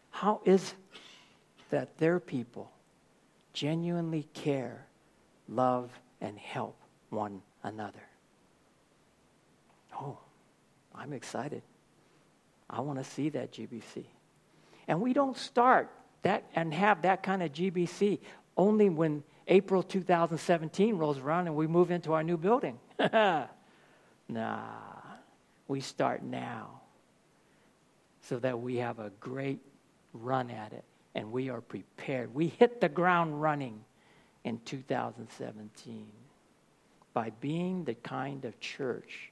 How 0.09 0.41
is 0.47 0.71
it 0.71 0.99
that 1.69 1.99
their 1.99 2.19
people 2.19 2.73
genuinely 3.53 4.27
care, 4.33 4.87
love, 5.47 5.91
and 6.23 6.39
help 6.39 6.79
one 7.11 7.43
another? 7.63 8.07
Oh, 9.93 10.17
I'm 10.95 11.13
excited. 11.13 11.61
I 12.71 12.81
want 12.81 12.99
to 12.99 13.05
see 13.05 13.29
that 13.29 13.53
GBC. 13.53 14.07
And 14.89 15.03
we 15.03 15.13
don't 15.13 15.37
start 15.37 15.91
that 16.23 16.45
and 16.55 16.73
have 16.73 17.03
that 17.03 17.23
kind 17.23 17.43
of 17.43 17.53
GBC 17.53 18.21
only 18.57 18.89
when 18.89 19.23
April 19.49 19.83
2017 19.83 20.97
rolls 20.97 21.19
around 21.19 21.47
and 21.47 21.55
we 21.55 21.67
move 21.67 21.91
into 21.91 22.13
our 22.13 22.23
new 22.23 22.37
building. 22.37 22.79
nah. 24.29 24.59
we 25.69 25.81
start 25.81 26.23
now 26.23 26.81
so 28.23 28.39
that 28.41 28.61
we 28.61 28.77
have 28.77 28.99
a 28.99 29.11
great 29.21 29.61
run 30.13 30.51
at 30.51 30.73
it 30.73 30.85
and 31.15 31.31
we 31.31 31.49
are 31.49 31.61
prepared. 31.61 32.35
We 32.35 32.49
hit 32.49 32.81
the 32.81 32.89
ground 32.89 33.41
running 33.41 33.85
in 34.45 34.61
2017 34.65 36.07
by 37.15 37.31
being 37.41 37.85
the 37.85 37.95
kind 37.95 38.45
of 38.45 38.59
church 38.61 39.31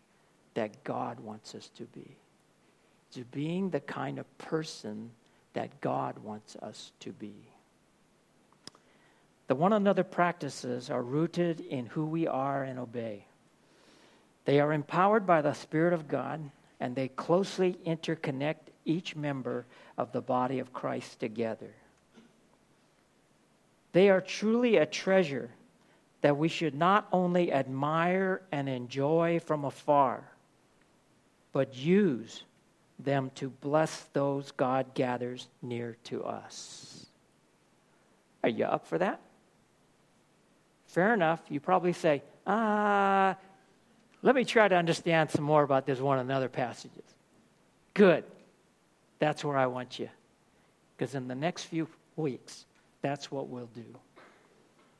that 0.54 0.84
God 0.84 1.20
wants 1.20 1.54
us 1.54 1.68
to 1.76 1.84
be, 1.84 2.16
to 3.12 3.24
being 3.24 3.70
the 3.70 3.80
kind 3.80 4.18
of 4.18 4.38
person 4.38 5.10
that 5.52 5.80
God 5.80 6.18
wants 6.18 6.56
us 6.56 6.92
to 7.00 7.12
be. 7.12 7.34
The 9.46 9.54
one 9.54 9.72
another 9.72 10.04
practices 10.04 10.90
are 10.90 11.02
rooted 11.02 11.60
in 11.60 11.86
who 11.86 12.06
we 12.06 12.26
are 12.26 12.62
and 12.62 12.78
obey. 12.78 13.26
They 14.44 14.60
are 14.60 14.72
empowered 14.72 15.26
by 15.26 15.42
the 15.42 15.52
Spirit 15.52 15.92
of 15.92 16.08
God 16.08 16.50
and 16.80 16.94
they 16.94 17.08
closely 17.08 17.78
interconnect 17.86 18.70
each 18.84 19.16
member 19.16 19.64
of 19.96 20.12
the 20.12 20.20
body 20.20 20.58
of 20.58 20.72
Christ 20.72 21.20
together. 21.20 21.72
They 23.92 24.10
are 24.10 24.20
truly 24.20 24.76
a 24.76 24.86
treasure 24.86 25.50
that 26.20 26.36
we 26.36 26.48
should 26.48 26.74
not 26.74 27.06
only 27.12 27.52
admire 27.52 28.42
and 28.50 28.68
enjoy 28.68 29.40
from 29.40 29.64
afar, 29.64 30.24
but 31.52 31.76
use 31.76 32.42
them 32.98 33.30
to 33.36 33.48
bless 33.48 34.04
those 34.12 34.50
God 34.52 34.94
gathers 34.94 35.48
near 35.62 35.96
to 36.04 36.24
us. 36.24 37.06
Are 38.42 38.48
you 38.48 38.64
up 38.64 38.86
for 38.86 38.98
that? 38.98 39.20
Fair 40.94 41.12
enough. 41.12 41.40
You 41.48 41.58
probably 41.58 41.92
say, 41.92 42.22
ah, 42.46 43.36
let 44.22 44.36
me 44.36 44.44
try 44.44 44.68
to 44.68 44.76
understand 44.76 45.28
some 45.28 45.42
more 45.42 45.64
about 45.64 45.86
this 45.86 45.98
one 45.98 46.20
another 46.20 46.48
passages. 46.48 47.02
Good. 47.94 48.22
That's 49.18 49.44
where 49.44 49.56
I 49.56 49.66
want 49.66 49.98
you. 49.98 50.08
Because 50.96 51.16
in 51.16 51.26
the 51.26 51.34
next 51.34 51.64
few 51.64 51.88
weeks, 52.14 52.66
that's 53.02 53.28
what 53.28 53.48
we'll 53.48 53.70
do. 53.74 53.84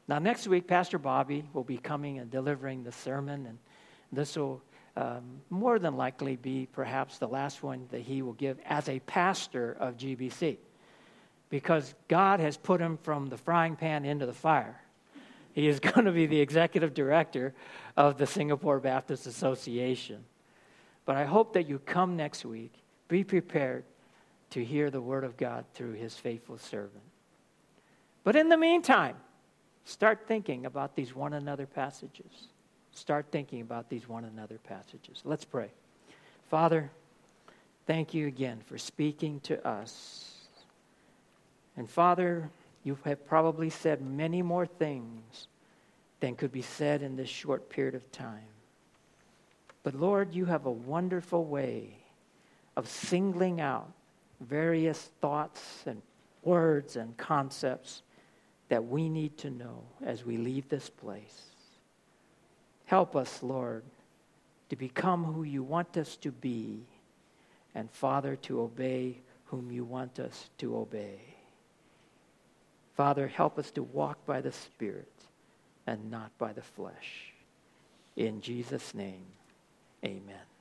Now, 0.08 0.18
next 0.18 0.48
week, 0.48 0.66
Pastor 0.66 0.98
Bobby 0.98 1.44
will 1.52 1.62
be 1.62 1.78
coming 1.78 2.18
and 2.18 2.28
delivering 2.28 2.82
the 2.82 2.90
sermon, 2.90 3.46
and 3.46 3.58
this 4.10 4.36
will 4.36 4.60
um, 4.96 5.42
more 5.48 5.78
than 5.78 5.96
likely 5.96 6.34
be 6.34 6.66
perhaps 6.72 7.18
the 7.18 7.28
last 7.28 7.62
one 7.62 7.86
that 7.92 8.00
he 8.00 8.20
will 8.20 8.32
give 8.32 8.58
as 8.66 8.88
a 8.88 8.98
pastor 8.98 9.76
of 9.78 9.96
GBC 9.96 10.56
because 11.50 11.94
God 12.08 12.40
has 12.40 12.56
put 12.56 12.80
him 12.80 12.98
from 13.04 13.26
the 13.26 13.36
frying 13.36 13.76
pan 13.76 14.04
into 14.04 14.26
the 14.26 14.32
fire. 14.32 14.80
He 15.54 15.68
is 15.68 15.80
going 15.80 16.04
to 16.04 16.12
be 16.12 16.26
the 16.26 16.40
executive 16.40 16.92
director 16.92 17.54
of 17.96 18.18
the 18.18 18.26
Singapore 18.26 18.80
Baptist 18.80 19.26
Association. 19.26 20.24
But 21.06 21.16
I 21.16 21.24
hope 21.24 21.54
that 21.54 21.68
you 21.68 21.78
come 21.78 22.16
next 22.16 22.44
week, 22.44 22.72
be 23.08 23.24
prepared 23.24 23.84
to 24.50 24.64
hear 24.64 24.90
the 24.90 25.00
word 25.00 25.24
of 25.24 25.36
God 25.36 25.64
through 25.74 25.92
his 25.92 26.14
faithful 26.14 26.58
servant. 26.58 27.02
But 28.24 28.36
in 28.36 28.48
the 28.48 28.56
meantime, 28.56 29.16
start 29.84 30.26
thinking 30.26 30.66
about 30.66 30.96
these 30.96 31.14
one 31.14 31.34
another 31.34 31.66
passages. 31.66 32.48
Start 32.92 33.26
thinking 33.30 33.60
about 33.60 33.88
these 33.90 34.08
one 34.08 34.24
another 34.24 34.58
passages. 34.58 35.22
Let's 35.24 35.44
pray. 35.44 35.70
Father, 36.48 36.90
thank 37.86 38.14
you 38.14 38.26
again 38.26 38.60
for 38.66 38.78
speaking 38.78 39.40
to 39.40 39.66
us. 39.66 40.34
And 41.76 41.90
Father, 41.90 42.50
you 42.84 42.98
have 43.04 43.26
probably 43.26 43.70
said 43.70 44.02
many 44.02 44.42
more 44.42 44.66
things 44.66 45.48
than 46.20 46.36
could 46.36 46.52
be 46.52 46.62
said 46.62 47.02
in 47.02 47.16
this 47.16 47.28
short 47.28 47.68
period 47.68 47.94
of 47.94 48.12
time. 48.12 48.46
But 49.82 49.94
Lord, 49.94 50.34
you 50.34 50.44
have 50.44 50.66
a 50.66 50.70
wonderful 50.70 51.44
way 51.44 51.98
of 52.76 52.88
singling 52.88 53.60
out 53.60 53.90
various 54.40 55.10
thoughts 55.20 55.82
and 55.86 56.00
words 56.42 56.96
and 56.96 57.16
concepts 57.16 58.02
that 58.68 58.84
we 58.84 59.08
need 59.08 59.36
to 59.38 59.50
know 59.50 59.84
as 60.04 60.24
we 60.24 60.36
leave 60.36 60.68
this 60.68 60.90
place. 60.90 61.42
Help 62.86 63.16
us, 63.16 63.42
Lord, 63.42 63.84
to 64.68 64.76
become 64.76 65.24
who 65.24 65.42
you 65.42 65.62
want 65.62 65.96
us 65.96 66.16
to 66.18 66.30
be, 66.30 66.84
and 67.74 67.90
Father, 67.90 68.36
to 68.36 68.60
obey 68.60 69.20
whom 69.46 69.70
you 69.70 69.84
want 69.84 70.18
us 70.18 70.50
to 70.58 70.76
obey. 70.76 71.33
Father, 72.96 73.26
help 73.28 73.58
us 73.58 73.70
to 73.72 73.82
walk 73.82 74.24
by 74.26 74.40
the 74.40 74.52
Spirit 74.52 75.12
and 75.86 76.10
not 76.10 76.36
by 76.38 76.52
the 76.52 76.62
flesh. 76.62 77.32
In 78.16 78.40
Jesus' 78.40 78.94
name, 78.94 79.26
amen. 80.04 80.53